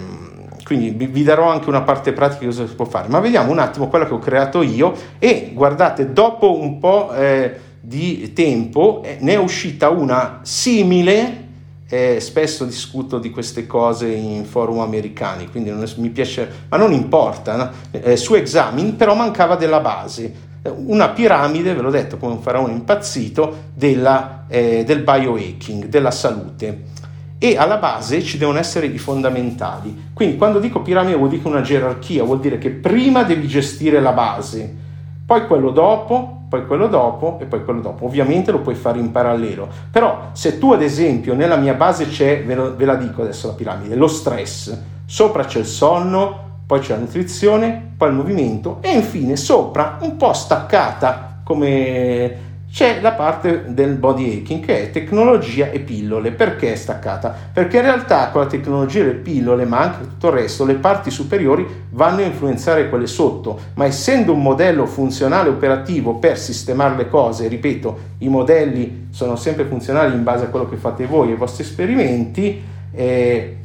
quindi 0.69 1.07
vi 1.07 1.23
darò 1.23 1.49
anche 1.49 1.71
una 1.71 1.81
parte 1.81 2.13
pratica 2.13 2.41
di 2.41 2.45
cosa 2.45 2.67
si 2.67 2.75
può 2.75 2.85
fare, 2.85 3.09
ma 3.09 3.21
vediamo 3.21 3.51
un 3.51 3.59
attimo 3.59 3.89
quella 3.89 4.07
che 4.07 4.13
ho 4.13 4.19
creato 4.19 4.61
io 4.61 4.93
e 5.19 5.53
guardate, 5.55 6.13
dopo 6.13 6.61
un 6.61 6.79
po' 6.79 7.11
eh, 7.15 7.57
di 7.81 8.35
tempo 8.35 9.03
eh, 9.03 9.17
ne 9.21 9.33
è 9.33 9.37
uscita 9.37 9.89
una 9.89 10.41
simile. 10.43 11.47
Eh, 11.91 12.21
spesso 12.21 12.67
discuto 12.67 13.19
di 13.19 13.31
queste 13.31 13.67
cose 13.67 14.09
in 14.09 14.45
forum 14.45 14.81
americani, 14.81 15.49
quindi 15.51 15.71
non 15.71 15.83
mi 15.97 16.11
piace, 16.11 16.47
ma 16.69 16.77
non 16.77 16.93
importa. 16.93 17.57
No? 17.57 17.71
Eh, 17.91 18.15
su 18.19 18.35
Examine 18.35 18.93
però 18.93 19.15
mancava 19.15 19.57
della 19.57 19.81
base, 19.81 20.35
una 20.65 21.09
piramide, 21.09 21.73
ve 21.73 21.81
l'ho 21.81 21.89
detto, 21.89 22.19
come 22.19 22.33
un 22.33 22.43
faraone 22.43 22.75
impazzito, 22.75 23.71
della, 23.73 24.45
eh, 24.49 24.85
del 24.85 25.01
biohacking, 25.01 25.87
della 25.87 26.11
salute. 26.11 26.97
E 27.39 27.57
alla 27.57 27.77
base 27.77 28.23
ci 28.23 28.37
devono 28.37 28.59
essere 28.59 28.87
i 28.87 28.99
fondamentali. 28.99 30.11
Quindi 30.13 30.37
quando 30.37 30.59
dico 30.59 30.83
piramide 30.83 31.17
vuol 31.17 31.29
dire 31.29 31.47
una 31.47 31.61
gerarchia, 31.61 32.25
vuol 32.25 32.41
dire 32.41 32.59
che 32.59 32.71
prima 32.71 33.23
devi 33.23 33.47
gestire 33.47 34.01
la 34.01 34.13
base, 34.13 34.75
poi 35.25 35.47
quello 35.47 35.71
dopo, 35.71 36.47
poi 36.49 36.67
quello 36.67 36.89
dopo 36.89 37.39
e 37.41 37.45
poi 37.45 37.65
quello 37.65 37.81
dopo. 37.81 38.07
Ovviamente 38.07 38.51
lo 38.51 38.61
puoi 38.61 38.75
fare 38.75 38.99
in 38.99 39.13
parallelo. 39.13 39.69
Però 39.91 40.31
se 40.33 40.59
tu 40.59 40.73
ad 40.73 40.83
esempio 40.83 41.35
nella 41.35 41.57
mia 41.57 41.75
base 41.75 42.09
c'è, 42.09 42.43
ve, 42.45 42.55
lo, 42.55 42.75
ve 42.75 42.85
la 42.85 42.97
dico 42.97 43.23
adesso 43.23 43.47
la 43.47 43.53
piramide, 43.53 43.95
lo 43.95 44.09
stress, 44.09 44.77
sopra 45.05 45.45
c'è 45.45 45.61
il 45.61 45.67
sonno, 45.67 46.47
poi 46.67 46.81
c'è 46.81 46.95
la 46.95 47.01
nutrizione, 47.01 47.93
poi 47.97 48.09
il 48.09 48.15
movimento 48.15 48.79
e 48.81 48.91
infine 48.91 49.37
sopra, 49.37 49.99
un 50.01 50.17
po' 50.17 50.33
staccata 50.33 51.41
come 51.45 52.48
c'è 52.71 53.01
la 53.01 53.13
parte 53.13 53.65
del 53.69 53.95
body 53.95 54.39
hacking 54.39 54.65
che 54.65 54.83
è 54.83 54.91
tecnologia 54.91 55.71
e 55.71 55.81
pillole. 55.81 56.33
Perché 56.33 56.73
è 56.73 56.77
staccata? 56.77 57.35
Perché 57.53 57.79
in 57.79 57.83
realtà 57.83 58.29
con 58.31 58.43
la 58.43 58.47
tecnologia 58.47 59.01
e 59.01 59.05
le 59.05 59.15
pillole, 59.15 59.65
ma 59.65 59.81
anche 59.81 60.03
tutto 60.03 60.29
il 60.29 60.35
resto, 60.35 60.65
le 60.65 60.75
parti 60.75 61.11
superiori 61.11 61.67
vanno 61.91 62.21
a 62.21 62.25
influenzare 62.25 62.89
quelle 62.89 63.07
sotto, 63.07 63.59
ma 63.75 63.87
essendo 63.87 64.35
un 64.35 64.43
modello 64.43 64.87
funzionale 64.87 65.49
operativo 65.49 66.17
per 66.17 66.39
sistemare 66.39 66.95
le 66.97 67.09
cose, 67.09 67.49
ripeto, 67.49 67.99
i 68.19 68.29
modelli 68.29 69.09
sono 69.11 69.37
sempre 69.37 69.65
funzionali 69.65 70.15
in 70.15 70.23
base 70.23 70.45
a 70.45 70.49
quello 70.49 70.69
che 70.69 70.77
fate 70.77 71.07
voi 71.07 71.31
e 71.31 71.33
i 71.33 71.37
vostri 71.37 71.65
esperimenti, 71.65 72.63
eh, 72.93 73.57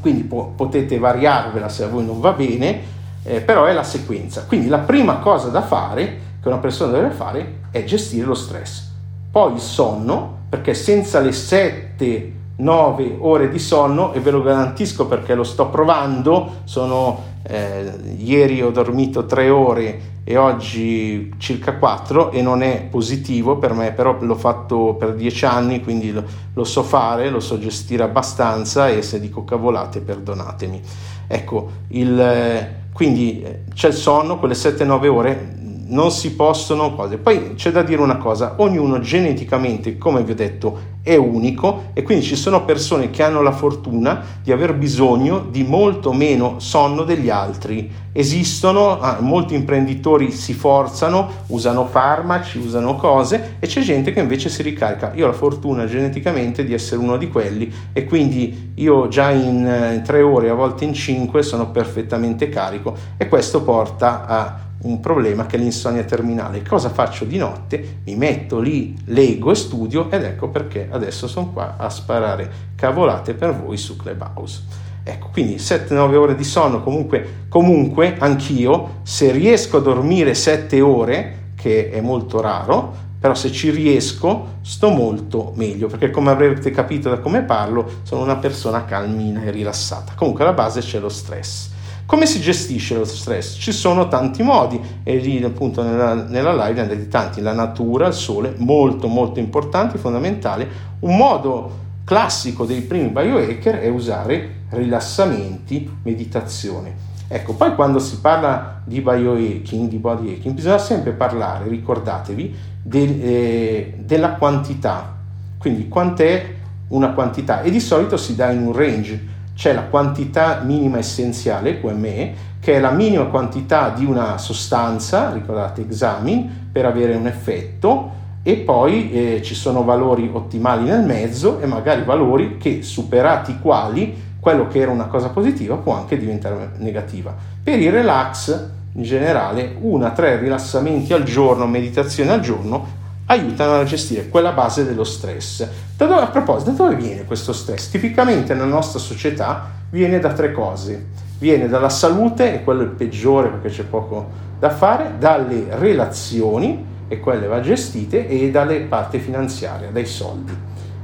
quindi 0.00 0.22
po- 0.22 0.52
potete 0.54 0.98
variarvela 0.98 1.68
se 1.68 1.84
a 1.84 1.88
voi 1.88 2.04
non 2.04 2.20
va 2.20 2.32
bene, 2.32 2.96
eh, 3.24 3.40
però 3.40 3.64
è 3.64 3.72
la 3.72 3.82
sequenza. 3.82 4.44
Quindi 4.46 4.68
la 4.68 4.78
prima 4.78 5.16
cosa 5.16 5.48
da 5.48 5.62
fare, 5.62 6.26
che 6.40 6.48
una 6.48 6.58
persona 6.58 6.92
deve 6.92 7.10
fare, 7.10 7.60
è 7.70 7.84
gestire 7.84 8.26
lo 8.26 8.34
stress. 8.34 8.90
Poi 9.30 9.54
il 9.54 9.60
sonno, 9.60 10.36
perché 10.48 10.74
senza 10.74 11.20
le 11.20 11.32
7 11.32 12.36
9 12.58 13.18
ore 13.20 13.48
di 13.50 13.58
sonno 13.58 14.12
e 14.12 14.20
ve 14.20 14.32
lo 14.32 14.42
garantisco 14.42 15.06
perché 15.06 15.34
lo 15.34 15.44
sto 15.44 15.68
provando, 15.68 16.62
sono, 16.64 17.22
eh, 17.44 17.92
ieri 18.16 18.62
ho 18.62 18.70
dormito 18.70 19.26
3 19.26 19.48
ore 19.48 20.00
e 20.24 20.36
oggi 20.36 21.32
circa 21.38 21.76
4 21.76 22.32
e 22.32 22.42
non 22.42 22.62
è 22.62 22.82
positivo 22.90 23.58
per 23.58 23.74
me, 23.74 23.92
però 23.92 24.18
l'ho 24.20 24.34
fatto 24.34 24.96
per 24.98 25.14
10 25.14 25.44
anni, 25.44 25.82
quindi 25.82 26.10
lo, 26.10 26.24
lo 26.52 26.64
so 26.64 26.82
fare, 26.82 27.30
lo 27.30 27.40
so 27.40 27.58
gestire 27.60 28.02
abbastanza 28.02 28.88
e 28.88 29.02
se 29.02 29.20
dico 29.20 29.44
cavolate 29.44 30.00
perdonatemi. 30.00 30.82
Ecco, 31.28 31.70
il, 31.88 32.68
quindi 32.92 33.40
eh, 33.40 33.60
c'è 33.72 33.88
il 33.88 33.94
sonno, 33.94 34.38
quelle 34.38 34.54
7-9 34.54 35.06
ore 35.06 35.57
non 35.88 36.10
si 36.10 36.34
possono 36.34 36.94
cose. 36.94 37.18
Poi 37.18 37.54
c'è 37.54 37.70
da 37.70 37.82
dire 37.82 38.00
una 38.00 38.16
cosa, 38.16 38.54
ognuno 38.56 39.00
geneticamente, 39.00 39.98
come 39.98 40.22
vi 40.22 40.32
ho 40.32 40.34
detto, 40.34 40.96
è 41.02 41.16
unico 41.16 41.84
e 41.94 42.02
quindi 42.02 42.24
ci 42.24 42.36
sono 42.36 42.64
persone 42.64 43.08
che 43.08 43.22
hanno 43.22 43.40
la 43.40 43.52
fortuna 43.52 44.22
di 44.42 44.52
aver 44.52 44.74
bisogno 44.74 45.46
di 45.48 45.62
molto 45.62 46.12
meno 46.12 46.58
sonno 46.58 47.02
degli 47.04 47.30
altri. 47.30 47.90
Esistono, 48.12 49.00
ah, 49.00 49.18
molti 49.20 49.54
imprenditori 49.54 50.30
si 50.30 50.52
forzano, 50.52 51.44
usano 51.46 51.86
farmaci, 51.86 52.58
usano 52.58 52.96
cose 52.96 53.56
e 53.58 53.66
c'è 53.66 53.80
gente 53.80 54.12
che 54.12 54.20
invece 54.20 54.50
si 54.50 54.62
ricarica. 54.62 55.12
Io 55.14 55.24
ho 55.24 55.28
la 55.28 55.34
fortuna 55.34 55.86
geneticamente 55.86 56.64
di 56.64 56.74
essere 56.74 57.00
uno 57.00 57.16
di 57.16 57.28
quelli 57.28 57.72
e 57.92 58.04
quindi 58.04 58.72
io 58.74 59.08
già 59.08 59.30
in 59.30 59.66
eh, 59.66 60.02
tre 60.04 60.20
ore, 60.20 60.50
a 60.50 60.54
volte 60.54 60.84
in 60.84 60.92
cinque, 60.92 61.42
sono 61.42 61.70
perfettamente 61.70 62.50
carico 62.50 62.94
e 63.16 63.28
questo 63.28 63.62
porta 63.62 64.26
a 64.26 64.66
un 64.80 65.00
problema 65.00 65.46
che 65.46 65.56
è 65.56 65.58
l'insonnia 65.58 66.04
terminale. 66.04 66.62
Cosa 66.62 66.90
faccio 66.90 67.24
di 67.24 67.36
notte? 67.36 68.00
Mi 68.04 68.14
metto 68.14 68.60
lì, 68.60 68.96
leggo 69.06 69.50
e 69.50 69.54
studio 69.54 70.10
ed 70.10 70.24
ecco 70.24 70.48
perché 70.48 70.88
adesso 70.90 71.26
sono 71.26 71.50
qua 71.50 71.76
a 71.76 71.90
sparare 71.90 72.50
cavolate 72.76 73.34
per 73.34 73.54
voi 73.54 73.76
su 73.76 73.96
Clubhouse. 73.96 74.86
Ecco, 75.02 75.28
quindi 75.32 75.56
7-9 75.56 76.14
ore 76.14 76.34
di 76.34 76.44
sonno, 76.44 76.82
comunque, 76.82 77.46
comunque 77.48 78.16
anch'io, 78.18 79.00
se 79.02 79.32
riesco 79.32 79.78
a 79.78 79.80
dormire 79.80 80.34
7 80.34 80.80
ore, 80.82 81.52
che 81.56 81.90
è 81.90 82.00
molto 82.00 82.40
raro, 82.40 83.06
però 83.18 83.34
se 83.34 83.50
ci 83.50 83.70
riesco 83.70 84.56
sto 84.60 84.90
molto 84.90 85.52
meglio, 85.56 85.88
perché 85.88 86.10
come 86.10 86.30
avrete 86.30 86.70
capito 86.70 87.08
da 87.08 87.18
come 87.18 87.42
parlo, 87.42 87.90
sono 88.02 88.22
una 88.22 88.36
persona 88.36 88.84
calmina 88.84 89.42
e 89.42 89.50
rilassata. 89.50 90.12
Comunque 90.14 90.44
alla 90.44 90.52
base 90.52 90.80
c'è 90.80 90.98
lo 90.98 91.08
stress. 91.08 91.70
Come 92.08 92.24
si 92.24 92.40
gestisce 92.40 92.94
lo 92.94 93.04
stress? 93.04 93.58
Ci 93.58 93.70
sono 93.70 94.08
tanti 94.08 94.42
modi 94.42 94.80
e 95.02 95.16
lì 95.16 95.44
appunto 95.44 95.82
nella, 95.82 96.14
nella 96.14 96.54
live 96.54 96.80
ne 96.80 96.86
avete 96.86 97.06
tanti, 97.08 97.42
la 97.42 97.52
natura, 97.52 98.06
il 98.06 98.14
sole, 98.14 98.54
molto 98.56 99.08
molto 99.08 99.40
importante, 99.40 99.98
fondamentale. 99.98 100.66
Un 101.00 101.18
modo 101.18 101.70
classico 102.04 102.64
dei 102.64 102.80
primi 102.80 103.08
biohacker 103.08 103.80
è 103.80 103.88
usare 103.88 104.62
rilassamenti, 104.70 105.98
meditazione. 106.02 106.94
Ecco, 107.28 107.52
poi 107.52 107.74
quando 107.74 107.98
si 107.98 108.20
parla 108.20 108.80
di 108.86 109.02
biohacking, 109.02 109.86
di 109.86 109.98
body 109.98 110.32
hacking, 110.32 110.54
bisogna 110.54 110.78
sempre 110.78 111.12
parlare, 111.12 111.68
ricordatevi, 111.68 112.56
de, 112.84 113.02
eh, 113.02 113.94
della 113.98 114.30
quantità. 114.30 115.14
Quindi 115.58 115.88
quant'è 115.88 116.54
una 116.88 117.10
quantità 117.10 117.60
e 117.60 117.70
di 117.70 117.80
solito 117.80 118.16
si 118.16 118.34
dà 118.34 118.50
in 118.50 118.62
un 118.62 118.72
range 118.72 119.36
c'è 119.58 119.72
la 119.72 119.82
quantità 119.82 120.60
minima 120.64 120.98
essenziale, 120.98 121.80
QME, 121.80 122.32
che 122.60 122.74
è 122.74 122.78
la 122.78 122.92
minima 122.92 123.24
quantità 123.24 123.88
di 123.88 124.04
una 124.04 124.38
sostanza, 124.38 125.32
ricordate 125.32 125.80
examin, 125.80 126.68
per 126.70 126.86
avere 126.86 127.16
un 127.16 127.26
effetto, 127.26 128.10
e 128.44 128.54
poi 128.58 129.10
eh, 129.10 129.42
ci 129.42 129.56
sono 129.56 129.82
valori 129.82 130.30
ottimali 130.32 130.84
nel 130.84 131.04
mezzo 131.04 131.58
e 131.58 131.66
magari 131.66 132.04
valori 132.04 132.56
che 132.56 132.82
superati 132.82 133.50
i 133.50 133.58
quali 133.58 134.14
quello 134.38 134.68
che 134.68 134.78
era 134.78 134.92
una 134.92 135.06
cosa 135.06 135.30
positiva 135.30 135.74
può 135.74 135.92
anche 135.94 136.16
diventare 136.16 136.74
negativa. 136.76 137.34
Per 137.60 137.80
il 137.80 137.90
relax 137.90 138.66
in 138.92 139.02
generale, 139.02 139.74
una 139.80 140.06
a 140.06 140.10
tre 140.12 140.38
rilassamenti 140.38 141.12
al 141.12 141.24
giorno, 141.24 141.66
meditazione 141.66 142.30
al 142.30 142.40
giorno 142.40 142.97
aiutano 143.30 143.80
a 143.80 143.84
gestire 143.84 144.28
quella 144.28 144.52
base 144.52 144.84
dello 144.84 145.04
stress. 145.04 145.66
Da 145.96 146.06
dove, 146.06 146.22
a 146.22 146.28
proposito, 146.28 146.70
da 146.70 146.76
dove 146.76 146.96
viene 146.96 147.24
questo 147.24 147.52
stress? 147.52 147.90
Tipicamente 147.90 148.54
nella 148.54 148.66
nostra 148.66 148.98
società 148.98 149.70
viene 149.90 150.18
da 150.18 150.32
tre 150.32 150.52
cose. 150.52 151.06
Viene 151.38 151.68
dalla 151.68 151.88
salute, 151.88 152.54
e 152.54 152.64
quello 152.64 152.80
è 152.80 152.84
il 152.84 152.90
peggiore 152.90 153.48
perché 153.48 153.68
c'è 153.68 153.84
poco 153.84 154.28
da 154.58 154.70
fare, 154.70 155.14
dalle 155.18 155.66
relazioni 155.70 156.84
e 157.06 157.20
quelle 157.20 157.46
va 157.46 157.60
gestite 157.60 158.26
e 158.26 158.50
dalle 158.50 158.80
parte 158.80 159.18
finanziaria, 159.18 159.90
dai 159.90 160.06
soldi. 160.06 160.52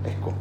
Ecco, 0.02 0.32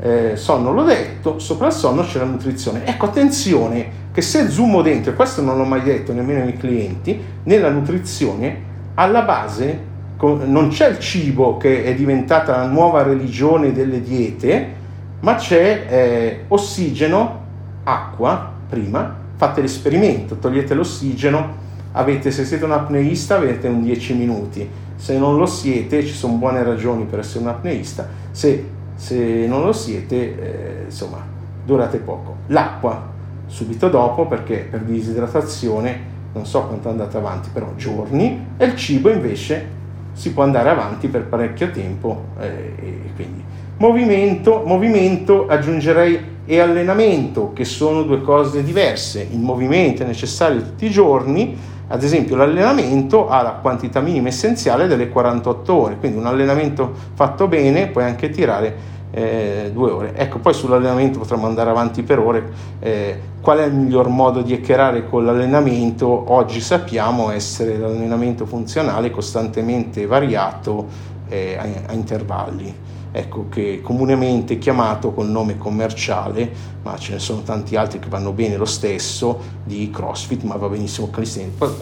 eh, 0.00 0.36
sonno 0.36 0.72
l'ho 0.72 0.84
detto, 0.84 1.38
sopra 1.38 1.68
il 1.68 1.72
sonno 1.72 2.02
c'è 2.02 2.18
la 2.18 2.24
nutrizione. 2.24 2.84
Ecco, 2.84 3.06
attenzione 3.06 4.00
che 4.12 4.20
se 4.20 4.50
zoomo 4.50 4.82
dentro, 4.82 5.12
e 5.12 5.14
questo 5.14 5.40
non 5.40 5.56
l'ho 5.56 5.64
mai 5.64 5.82
detto 5.82 6.12
nemmeno 6.12 6.40
ai 6.40 6.46
miei 6.46 6.58
clienti, 6.58 7.18
nella 7.44 7.70
nutrizione 7.70 8.70
alla 8.94 9.22
base 9.22 9.90
non 10.28 10.68
c'è 10.68 10.88
il 10.88 10.98
cibo 10.98 11.56
che 11.56 11.84
è 11.84 11.94
diventata 11.94 12.56
la 12.56 12.66
nuova 12.66 13.02
religione 13.02 13.72
delle 13.72 14.00
diete, 14.00 14.80
ma 15.20 15.34
c'è 15.34 15.86
eh, 15.88 16.44
ossigeno, 16.48 17.40
acqua, 17.84 18.52
prima, 18.68 19.16
fate 19.36 19.60
l'esperimento, 19.60 20.36
togliete 20.36 20.74
l'ossigeno, 20.74 21.60
avete, 21.92 22.30
se 22.30 22.44
siete 22.44 22.64
un 22.64 22.72
apneista 22.72 23.36
avete 23.36 23.66
un 23.68 23.82
10 23.82 24.14
minuti, 24.14 24.68
se 24.94 25.18
non 25.18 25.36
lo 25.36 25.46
siete 25.46 26.04
ci 26.04 26.14
sono 26.14 26.34
buone 26.34 26.62
ragioni 26.62 27.04
per 27.04 27.18
essere 27.20 27.40
un 27.40 27.48
apneista, 27.48 28.08
se, 28.30 28.64
se 28.94 29.46
non 29.46 29.64
lo 29.64 29.72
siete 29.72 30.16
eh, 30.16 30.84
insomma 30.84 31.18
durate 31.64 31.98
poco. 31.98 32.36
L'acqua 32.46 33.10
subito 33.46 33.88
dopo 33.88 34.26
perché 34.26 34.66
per 34.70 34.80
disidratazione 34.80 36.10
non 36.32 36.46
so 36.46 36.62
quanto 36.62 36.88
andate 36.88 37.16
avanti, 37.16 37.50
però 37.52 37.72
giorni, 37.76 38.46
e 38.56 38.64
il 38.64 38.76
cibo 38.76 39.10
invece 39.10 39.80
si 40.12 40.32
può 40.32 40.42
andare 40.42 40.70
avanti 40.70 41.08
per 41.08 41.24
parecchio 41.24 41.70
tempo. 41.70 42.24
Eh, 42.40 43.10
quindi 43.14 43.42
movimento, 43.78 44.62
movimento 44.64 45.46
aggiungerei 45.48 46.30
e 46.44 46.60
allenamento, 46.60 47.52
che 47.52 47.64
sono 47.64 48.02
due 48.02 48.20
cose 48.20 48.62
diverse. 48.62 49.26
Il 49.30 49.40
movimento 49.40 50.02
è 50.02 50.06
necessario 50.06 50.62
tutti 50.62 50.86
i 50.86 50.90
giorni, 50.90 51.56
ad 51.88 52.02
esempio 52.02 52.36
l'allenamento 52.36 53.28
ha 53.28 53.42
la 53.42 53.52
quantità 53.52 54.00
minima 54.00 54.28
essenziale 54.28 54.86
delle 54.86 55.08
48 55.08 55.72
ore, 55.74 55.96
quindi 55.98 56.18
un 56.18 56.26
allenamento 56.26 56.92
fatto 57.14 57.48
bene 57.48 57.88
puoi 57.88 58.04
anche 58.04 58.30
tirare 58.30 59.00
eh, 59.12 59.70
due 59.72 59.90
ore. 59.90 60.14
Ecco, 60.16 60.38
poi 60.38 60.54
sull'allenamento 60.54 61.20
potremmo 61.20 61.46
andare 61.46 61.70
avanti 61.70 62.02
per 62.02 62.18
ore. 62.18 62.50
Eh, 62.80 63.20
qual 63.40 63.58
è 63.58 63.64
il 63.64 63.74
miglior 63.74 64.08
modo 64.08 64.42
di 64.42 64.54
hackerare 64.54 65.08
con 65.08 65.24
l'allenamento? 65.24 66.32
Oggi 66.32 66.60
sappiamo 66.60 67.30
essere 67.30 67.78
l'allenamento 67.78 68.46
funzionale 68.46 69.10
costantemente 69.10 70.06
variato 70.06 70.86
eh, 71.28 71.56
a, 71.58 71.90
a 71.90 71.92
intervalli 71.92 72.91
ecco, 73.12 73.46
che 73.48 73.80
comunemente 73.82 74.58
chiamato 74.58 75.12
col 75.12 75.28
nome 75.28 75.58
commerciale, 75.58 76.50
ma 76.82 76.96
ce 76.98 77.12
ne 77.12 77.18
sono 77.18 77.42
tanti 77.42 77.76
altri 77.76 77.98
che 77.98 78.08
vanno 78.08 78.32
bene 78.32 78.56
lo 78.56 78.64
stesso, 78.64 79.38
di 79.64 79.90
CrossFit, 79.90 80.42
ma 80.42 80.56
va 80.56 80.68
benissimo 80.68 81.10
calisthenics. 81.10 81.76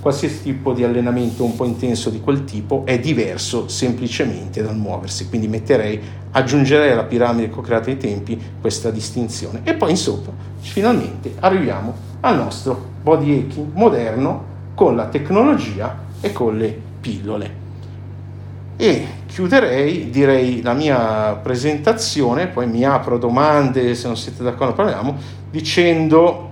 Qualsiasi 0.00 0.42
tipo 0.42 0.72
di 0.72 0.84
allenamento 0.84 1.44
un 1.44 1.56
po' 1.56 1.64
intenso 1.64 2.08
di 2.08 2.20
quel 2.20 2.44
tipo 2.44 2.82
è 2.86 2.98
diverso 2.98 3.68
semplicemente 3.68 4.62
dal 4.62 4.76
muoversi, 4.76 5.28
quindi 5.28 5.48
metterei, 5.48 6.00
aggiungerei 6.30 6.92
alla 6.92 7.04
piramide 7.04 7.50
che 7.50 7.58
ho 7.58 7.62
creato 7.62 7.90
ai 7.90 7.98
tempi 7.98 8.40
questa 8.60 8.90
distinzione. 8.90 9.60
E 9.64 9.74
poi 9.74 9.90
insomma, 9.90 10.30
finalmente 10.60 11.34
arriviamo 11.40 11.92
al 12.20 12.36
nostro 12.36 12.94
body 13.02 13.40
hacking 13.40 13.72
moderno 13.74 14.54
con 14.74 14.94
la 14.96 15.06
tecnologia 15.06 16.04
e 16.20 16.32
con 16.32 16.56
le 16.56 16.80
pillole. 17.00 17.64
E 18.76 19.06
chiuderei, 19.26 20.10
direi, 20.10 20.60
la 20.62 20.74
mia 20.74 21.38
presentazione, 21.42 22.46
poi 22.48 22.66
mi 22.66 22.84
apro 22.84 23.16
domande, 23.18 23.94
se 23.94 24.06
non 24.06 24.16
siete 24.16 24.42
d'accordo 24.42 24.74
parliamo, 24.74 25.16
dicendo 25.50 26.50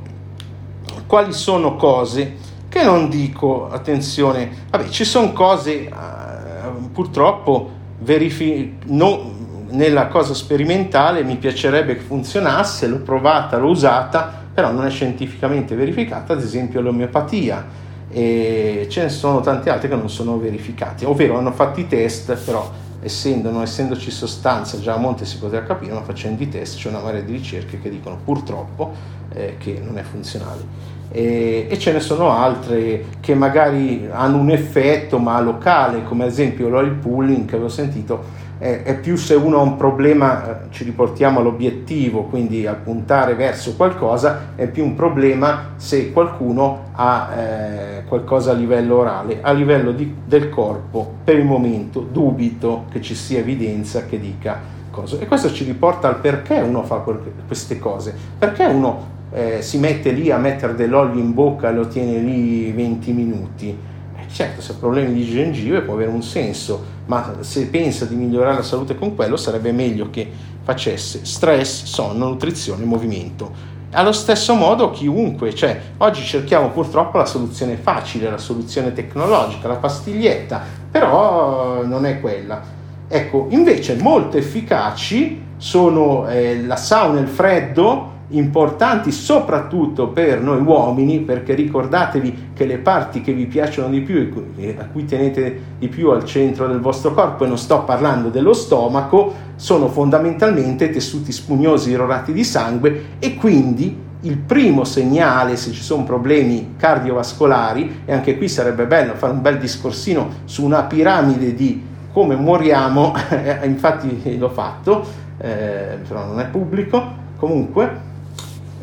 quali 1.07 1.33
sono 1.33 1.77
cose 1.77 2.37
che 2.69 2.83
non 2.83 3.09
dico, 3.09 3.69
attenzione, 3.69 4.51
vabbè, 4.71 4.89
ci 4.89 5.05
sono 5.05 5.33
cose 5.33 5.89
uh, 5.93 6.91
purtroppo 6.91 7.71
verifi- 8.01 8.79
no, 8.87 9.33
nella 9.69 10.09
cosa 10.09 10.35
sperimentale 10.35 11.23
mi 11.23 11.37
piacerebbe 11.37 11.95
che 11.95 12.03
funzionasse, 12.03 12.87
l'ho 12.87 13.01
provata, 13.01 13.59
l'ho 13.59 13.69
usata, 13.69 14.43
però 14.53 14.73
non 14.73 14.87
è 14.87 14.91
scientificamente 14.91 15.75
verificata, 15.75 16.33
ad 16.33 16.43
esempio 16.43 16.81
l'omeopatia 16.81 17.84
e 18.15 18.87
ce 18.89 19.03
ne 19.03 19.09
sono 19.09 19.41
tante 19.41 19.71
altre 19.71 19.89
che 19.89 19.97
non 19.97 20.09
sono 20.09 20.39
verificate, 20.39 21.05
ovvero 21.05 21.37
hanno 21.37 21.51
fatto 21.51 21.81
i 21.81 21.89
test, 21.89 22.33
però 22.45 22.71
essendo, 23.03 23.51
non 23.51 23.63
essendoci 23.63 24.13
sostanza, 24.13 24.79
già 24.79 24.95
a 24.95 24.99
monte 24.99 25.25
si 25.25 25.37
poteva 25.39 25.65
capire, 25.65 25.93
ma 25.93 26.03
facendo 26.03 26.41
i 26.41 26.49
test 26.49 26.79
c'è 26.79 26.91
una 26.91 27.01
marea 27.01 27.23
di 27.23 27.33
ricerche 27.33 27.81
che 27.81 27.91
dicono 27.91 28.17
purtroppo 28.23 28.93
eh, 29.35 29.57
che 29.59 29.83
non 29.85 29.99
è 29.99 30.03
funzionale. 30.03 30.93
E, 31.11 31.67
e, 31.69 31.79
ce 31.79 31.91
ne 31.91 31.99
sono 31.99 32.31
altre 32.31 33.07
che 33.21 33.35
magari 33.35 34.09
hanno 34.09 34.39
un 34.39 34.51
effetto 34.51 35.19
ma 35.19 35.41
locale, 35.41 36.05
come 36.05 36.23
ad 36.23 36.31
esempio 36.31 36.69
l'oil 36.69 36.93
pulling 36.93 37.47
che 37.47 37.57
avevo 37.57 37.69
sentito, 37.69 38.25
è, 38.65 38.83
è 38.83 38.99
più 38.99 39.17
se 39.17 39.35
uno 39.35 39.59
ha 39.59 39.61
un 39.61 39.77
problema, 39.77 40.63
eh, 40.63 40.71
ci 40.71 40.85
riportiamo 40.85 41.41
all'obiettivo, 41.41 42.23
quindi 42.23 42.67
a 42.67 42.73
puntare 42.73 43.35
verso 43.35 43.77
qualcosa, 43.77 44.53
è 44.55 44.67
più 44.69 44.85
un 44.85 44.95
problema 44.95 45.73
se 45.77 46.11
qualcuno 46.13 46.85
ha 46.93 47.35
eh, 47.37 48.05
qualcosa 48.09 48.53
a 48.53 48.55
livello 48.55 48.97
orale, 48.97 49.41
a 49.43 49.53
livello 49.53 49.93
di, 49.93 50.15
del 50.25 50.49
corpo, 50.49 51.17
per 51.25 51.37
il 51.37 51.45
momento 51.45 52.01
dubito 52.01 52.87
che 52.91 53.03
ci 53.03 53.15
sia 53.15 53.41
evidenza 53.41 54.07
che 54.07 54.19
dica 54.19 54.59
cosa. 54.91 55.19
E 55.19 55.27
questo 55.27 55.53
ci 55.53 55.65
riporta 55.65 56.09
al 56.09 56.17
perché 56.17 56.55
uno 56.55 56.85
fa 56.85 57.05
queste 57.47 57.79
cose, 57.79 58.15
perché 58.39 58.65
uno 58.65 59.13
eh, 59.33 59.61
si 59.61 59.77
mette 59.77 60.11
lì 60.13 60.31
a 60.31 60.39
mettere 60.39 60.75
dell'olio 60.75 61.21
in 61.21 61.35
bocca 61.35 61.69
e 61.69 61.75
lo 61.75 61.87
tiene 61.87 62.17
lì 62.17 62.73
20 62.73 63.13
minuti. 63.13 63.69
Eh, 64.17 64.29
certo, 64.29 64.63
se 64.63 64.73
ha 64.73 64.77
problemi 64.77 65.13
di 65.13 65.27
gengive 65.27 65.83
può 65.83 65.93
avere 65.93 66.11
un 66.11 66.23
senso, 66.23 66.94
ma 67.07 67.37
se 67.41 67.67
pensa 67.67 68.05
di 68.05 68.15
migliorare 68.15 68.57
la 68.57 68.63
salute 68.63 68.97
con 68.97 69.15
quello 69.15 69.37
sarebbe 69.37 69.73
meglio 69.73 70.11
che 70.11 70.31
facesse 70.63 71.25
stress, 71.25 71.85
sonno, 71.85 72.29
nutrizione, 72.29 72.85
movimento. 72.85 73.73
Allo 73.91 74.13
stesso 74.13 74.55
modo 74.55 74.91
chiunque, 74.91 75.55
cioè 75.55 75.81
oggi 75.99 76.25
cerchiamo 76.25 76.71
purtroppo 76.71 77.19
la 77.19 77.27
soluzione 77.27 77.77
facile, 77.77 78.29
la 78.29 78.39
soluzione 78.39 78.93
tecnologica, 78.93 79.69
la 79.69 79.77
pastiglietta, 79.77 80.61
però 80.91 81.85
non 81.85 82.05
è 82.05 82.21
quella. 82.21 82.61
Ecco, 83.07 83.47
invece 83.51 83.97
molto 83.97 84.37
efficaci 84.37 85.43
sono 85.59 86.27
eh, 86.29 86.63
la 86.63 86.77
sauna 86.77 87.19
e 87.19 87.23
il 87.23 87.29
freddo, 87.29 88.13
importanti 88.37 89.13
soprattutto 89.13 90.09
per 90.09 90.41
noi 90.41 90.61
uomini, 90.61 91.21
perché 91.21 91.55
ricordatevi 91.55 92.51
che 92.55 92.67
le 92.67 92.79
parti 92.79 93.21
che 93.21 93.33
vi 93.33 93.47
piacciono 93.47 93.89
di 93.89 94.01
più 94.01 94.45
e 94.57 94.77
a 94.79 94.85
cui 94.87 95.05
tenete 95.05 95.61
di 95.79 95.89
più 95.89 96.11
al 96.11 96.25
centro 96.25 96.67
del 96.67 96.81
vostro 96.81 97.13
corpo, 97.13 97.45
e 97.45 97.49
non 97.49 97.59
sto 97.59 97.83
parlando 97.83 98.29
dello 98.29 98.53
stomaco, 98.53 99.33
sono 99.57 99.89
fondamentalmente 99.89 100.91
tessuti 100.91 101.33
spugnosi 101.33 101.91
irrorati 101.91 102.33
di 102.33 102.45
sangue 102.45 103.03
e 103.19 103.35
quindi 103.37 104.03
il 104.25 104.39
primo 104.39 104.85
segnale 104.85 105.57
se 105.57 105.71
ci 105.73 105.83
sono 105.83 106.05
problemi 106.05 106.75
cardiovascolari, 106.77 108.03
e 108.05 108.13
anche 108.13 108.37
qui 108.37 108.49
sarebbe 108.49 108.87
bello 108.87 109.15
fare 109.15 109.33
un 109.33 109.43
bel 109.43 109.59
discorsino 109.59 110.29
su 110.45 110.65
una 110.65 110.85
piramide 110.85 111.55
di 111.55 111.93
come 112.13 112.37
muoriamo, 112.37 113.13
infatti 113.65 114.39
l'ho 114.39 114.49
fatto, 114.49 115.05
eh, 115.39 115.99
però 116.07 116.27
non 116.27 116.41
è 116.41 116.47
pubblico, 116.47 117.23
comunque 117.37 118.13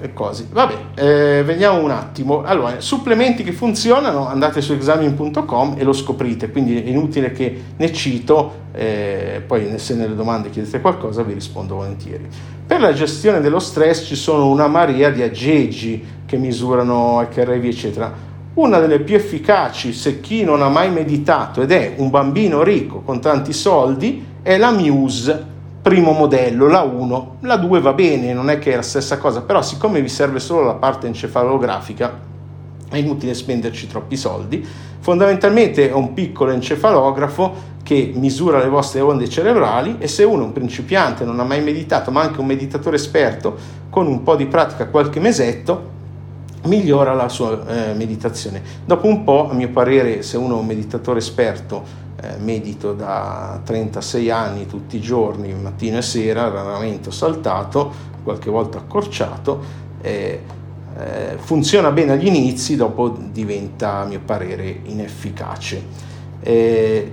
e 0.02 0.14
cose. 0.14 0.48
Vabbè, 0.52 0.74
eh, 0.96 1.44
vediamo 1.44 1.82
un 1.82 1.92
attimo. 1.92 2.44
Allora, 2.44 2.80
supplementi 2.80 3.44
che 3.44 3.52
funzionano, 3.52 4.28
andate 4.28 4.62
su 4.62 4.74
examin.com 4.74 5.76
e 5.78 5.84
lo 5.84 5.94
scoprite, 5.94 6.52
quindi 6.52 6.82
è 6.82 6.90
inutile 6.90 7.32
che 7.32 7.62
ne 7.78 7.94
cito, 7.94 8.60
eh, 8.74 9.42
poi 9.46 9.78
se 9.78 9.96
nelle 9.96 10.16
domande 10.16 10.50
chiedete 10.50 10.82
qualcosa 10.82 11.24
vi 11.24 11.34
rispondo 11.34 11.76
volentieri. 11.76 12.28
Per 12.66 12.80
la 12.80 12.94
gestione 12.94 13.42
dello 13.42 13.60
stress 13.60 14.06
ci 14.06 14.16
sono 14.16 14.50
una 14.50 14.68
marea 14.68 15.10
di 15.10 15.22
aggeggi 15.22 16.04
che 16.26 16.38
misurano 16.38 17.26
HRV, 17.34 17.66
eccetera. 17.66 18.30
Una 18.54 18.80
delle 18.80 19.00
più 19.00 19.16
efficaci, 19.16 19.94
se 19.94 20.20
chi 20.20 20.44
non 20.44 20.62
ha 20.62 20.70
mai 20.70 20.92
meditato 20.92 21.62
ed 21.62 21.72
è 21.72 21.94
un 21.98 22.10
bambino 22.10 22.64
ricco 22.64 23.02
con 23.02 23.22
tanti 23.22 23.54
soldi, 23.54 24.26
è 24.42 24.58
la 24.58 24.72
Muse 24.72 25.51
primo 25.82 26.12
modello, 26.12 26.68
la 26.68 26.82
1, 26.82 27.38
la 27.42 27.58
2 27.58 27.82
va 27.82 27.94
bene, 27.94 28.34
non 28.34 28.50
è 28.50 28.60
che 28.60 28.74
è 28.74 28.76
la 28.76 28.82
stessa 28.82 29.18
cosa, 29.18 29.42
però 29.42 29.62
siccome 29.62 30.02
vi 30.02 30.10
serve 30.10 30.40
solo 30.40 30.64
la 30.66 30.76
parte 30.76 31.08
encefalografica, 31.08 32.20
è 32.90 32.98
inutile 32.98 33.34
spenderci 33.34 33.88
troppi 33.88 34.16
soldi. 34.16 34.66
Fondamentalmente 35.00 35.90
è 35.90 35.94
un 35.94 36.14
piccolo 36.14 36.52
encefalografo 36.52 37.70
che 37.82 38.12
misura 38.14 38.60
le 38.60 38.70
vostre 38.70 39.02
onde 39.02 39.28
cerebrali 39.28 39.96
e 39.98 40.08
se 40.08 40.24
uno 40.24 40.44
un 40.44 40.52
principiante, 40.52 41.26
non 41.26 41.40
ha 41.40 41.44
mai 41.44 41.64
meditato, 41.64 42.12
ma 42.12 42.22
anche 42.22 42.40
un 42.40 42.46
meditatore 42.46 42.98
esperto, 42.98 43.58
con 43.90 44.06
un 44.06 44.22
po' 44.22 44.36
di 44.36 44.46
pratica, 44.46 44.88
qualche 44.88 45.20
mesetto, 45.20 45.90
migliora 46.66 47.14
la 47.14 47.28
sua 47.28 47.66
eh, 47.68 47.94
meditazione. 47.94 48.62
Dopo 48.86 49.08
un 49.08 49.24
po', 49.24 49.50
a 49.50 49.54
mio 49.54 49.70
parere, 49.70 50.22
se 50.22 50.38
uno 50.38 50.58
è 50.58 50.60
un 50.60 50.68
meditatore 50.68 51.18
esperto, 51.18 51.84
eh, 52.22 52.38
medito 52.38 52.94
da 52.94 53.60
36 53.64 54.30
anni 54.30 54.66
tutti 54.68 54.98
i 54.98 55.02
giorni, 55.02 55.54
mattino 55.54 55.98
e 55.98 56.02
sera, 56.02 56.50
raramente 56.50 57.12
saltato, 57.12 57.92
qualche 58.24 58.50
volta 58.50 58.78
accorciato, 58.78 59.60
eh, 60.02 60.42
funziona 61.38 61.92
bene 61.92 62.14
agli 62.14 62.28
inizi, 62.28 62.76
dopo 62.76 63.10
diventa 63.10 64.00
a 64.00 64.06
mio 64.06 64.20
parere 64.24 64.82
inefficace. 64.84 65.84
Eh, 66.42 67.12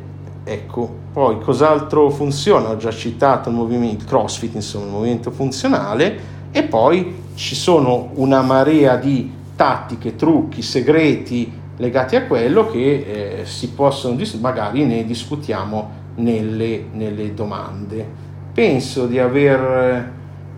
Ecco, 0.49 0.91
poi 1.13 1.39
cos'altro 1.41 2.09
funziona? 2.09 2.71
Ho 2.71 2.79
già 2.79 2.91
citato 2.91 3.51
il 3.51 3.55
movimento 3.55 4.07
CrossFit, 4.07 4.55
insomma, 4.55 4.87
il 4.87 4.93
movimento 4.93 5.31
funzionale 5.31 6.19
e 6.51 6.63
poi 6.63 7.15
ci 7.35 7.55
sono 7.55 8.13
una 8.15 8.41
marea 8.41 8.97
di 8.97 9.31
tattiche, 9.55 10.17
trucchi, 10.17 10.63
segreti 10.63 11.53
legati 11.79 12.17
a 12.17 12.25
quello 12.25 12.71
che 12.71 13.41
eh, 13.41 13.45
si 13.45 13.71
possono, 13.71 14.17
magari 14.41 14.85
ne 14.85 15.05
discutiamo 15.05 15.91
nelle, 16.17 16.85
nelle 16.93 17.35
domande. 17.35 18.07
Penso 18.53 19.07
di 19.07 19.19
aver 19.19 20.13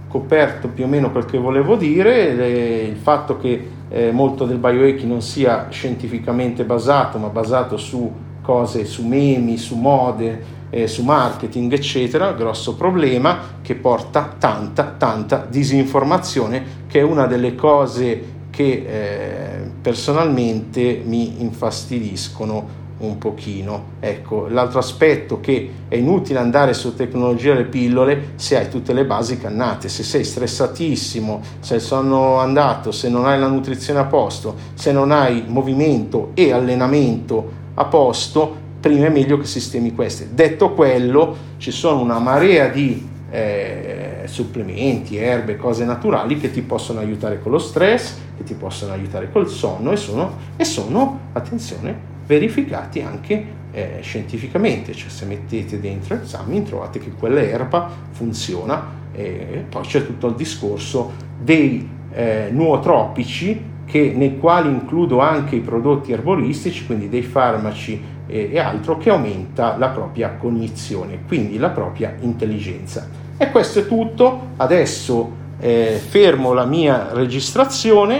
coperto 0.08 0.68
più 0.68 0.84
o 0.84 0.86
meno 0.88 1.12
quel 1.12 1.24
che 1.24 1.38
volevo 1.38 1.76
dire, 1.76 2.34
le, 2.34 2.82
il 2.82 2.96
fatto 2.96 3.36
che 3.36 3.68
eh, 3.88 4.10
molto 4.10 4.44
del 4.44 4.58
biohacking 4.58 5.08
non 5.08 5.22
sia 5.22 5.68
scientificamente 5.70 6.64
basato, 6.64 7.18
ma 7.18 7.28
basato 7.28 7.76
su 7.76 8.10
cose, 8.42 8.84
su 8.84 9.06
memi, 9.06 9.56
su 9.56 9.76
mode, 9.76 10.58
eh, 10.70 10.86
su 10.86 11.04
marketing, 11.04 11.72
eccetera, 11.72 12.32
grosso 12.32 12.74
problema 12.74 13.38
che 13.60 13.74
porta 13.74 14.34
tanta, 14.38 14.94
tanta 14.96 15.46
disinformazione, 15.48 16.64
che 16.88 17.00
è 17.00 17.02
una 17.02 17.26
delle 17.26 17.54
cose 17.54 18.38
che 18.60 18.84
eh, 18.86 19.70
personalmente 19.80 21.00
mi 21.02 21.40
infastidiscono 21.40 22.78
un 22.98 23.16
pochino. 23.16 23.92
Ecco, 24.00 24.48
l'altro 24.48 24.78
aspetto 24.78 25.40
che 25.40 25.70
è 25.88 25.94
inutile 25.96 26.38
andare 26.38 26.74
su 26.74 26.94
tecnologia 26.94 27.52
alle 27.52 27.64
pillole 27.64 28.32
se 28.34 28.58
hai 28.58 28.68
tutte 28.68 28.92
le 28.92 29.06
basi 29.06 29.38
cannate, 29.38 29.88
se 29.88 30.02
sei 30.02 30.24
stressatissimo, 30.24 31.40
se 31.60 31.76
il 31.76 31.80
sonno 31.80 32.36
andato, 32.36 32.92
se 32.92 33.08
non 33.08 33.24
hai 33.24 33.38
la 33.38 33.48
nutrizione 33.48 34.00
a 34.00 34.04
posto, 34.04 34.54
se 34.74 34.92
non 34.92 35.10
hai 35.10 35.44
movimento 35.46 36.32
e 36.34 36.52
allenamento 36.52 37.58
a 37.74 37.86
posto, 37.86 38.54
prima 38.78 39.06
è 39.06 39.10
meglio 39.10 39.38
che 39.38 39.46
sistemi 39.46 39.94
queste. 39.94 40.28
Detto 40.34 40.74
quello, 40.74 41.34
ci 41.56 41.70
sono 41.70 42.02
una 42.02 42.18
marea 42.18 42.68
di 42.68 43.08
eh, 43.30 44.09
supplementi, 44.30 45.16
erbe, 45.16 45.56
cose 45.56 45.84
naturali 45.84 46.38
che 46.38 46.50
ti 46.50 46.62
possono 46.62 47.00
aiutare 47.00 47.40
con 47.40 47.52
lo 47.52 47.58
stress, 47.58 48.16
che 48.36 48.44
ti 48.44 48.54
possono 48.54 48.92
aiutare 48.92 49.30
col 49.30 49.48
sonno 49.48 49.92
e 49.92 49.96
sono, 49.96 50.36
e 50.56 50.64
sono 50.64 51.20
attenzione, 51.32 52.08
verificati 52.26 53.02
anche 53.02 53.58
eh, 53.72 53.98
scientificamente, 54.00 54.94
cioè 54.94 55.10
se 55.10 55.26
mettete 55.26 55.80
dentro 55.80 56.20
esami 56.20 56.62
trovate 56.62 56.98
che 56.98 57.10
quella 57.10 57.40
erba 57.40 57.90
funziona 58.10 58.98
e 59.12 59.64
poi 59.68 59.82
c'è 59.82 60.06
tutto 60.06 60.28
il 60.28 60.34
discorso 60.34 61.12
dei 61.40 61.88
eh, 62.12 62.48
nuotropici 62.52 63.68
che, 63.84 64.12
nei 64.14 64.38
quali 64.38 64.68
includo 64.68 65.20
anche 65.20 65.56
i 65.56 65.60
prodotti 65.60 66.12
erboristici, 66.12 66.86
quindi 66.86 67.08
dei 67.08 67.22
farmaci 67.22 68.00
e, 68.26 68.50
e 68.52 68.58
altro, 68.58 68.96
che 68.98 69.10
aumenta 69.10 69.76
la 69.76 69.88
propria 69.88 70.36
cognizione, 70.38 71.20
quindi 71.26 71.58
la 71.58 71.70
propria 71.70 72.14
intelligenza. 72.20 73.08
E 73.42 73.50
questo 73.50 73.78
è 73.78 73.86
tutto, 73.86 74.48
adesso 74.58 75.30
eh, 75.60 75.98
fermo 76.06 76.52
la 76.52 76.66
mia 76.66 77.08
registrazione 77.12 78.18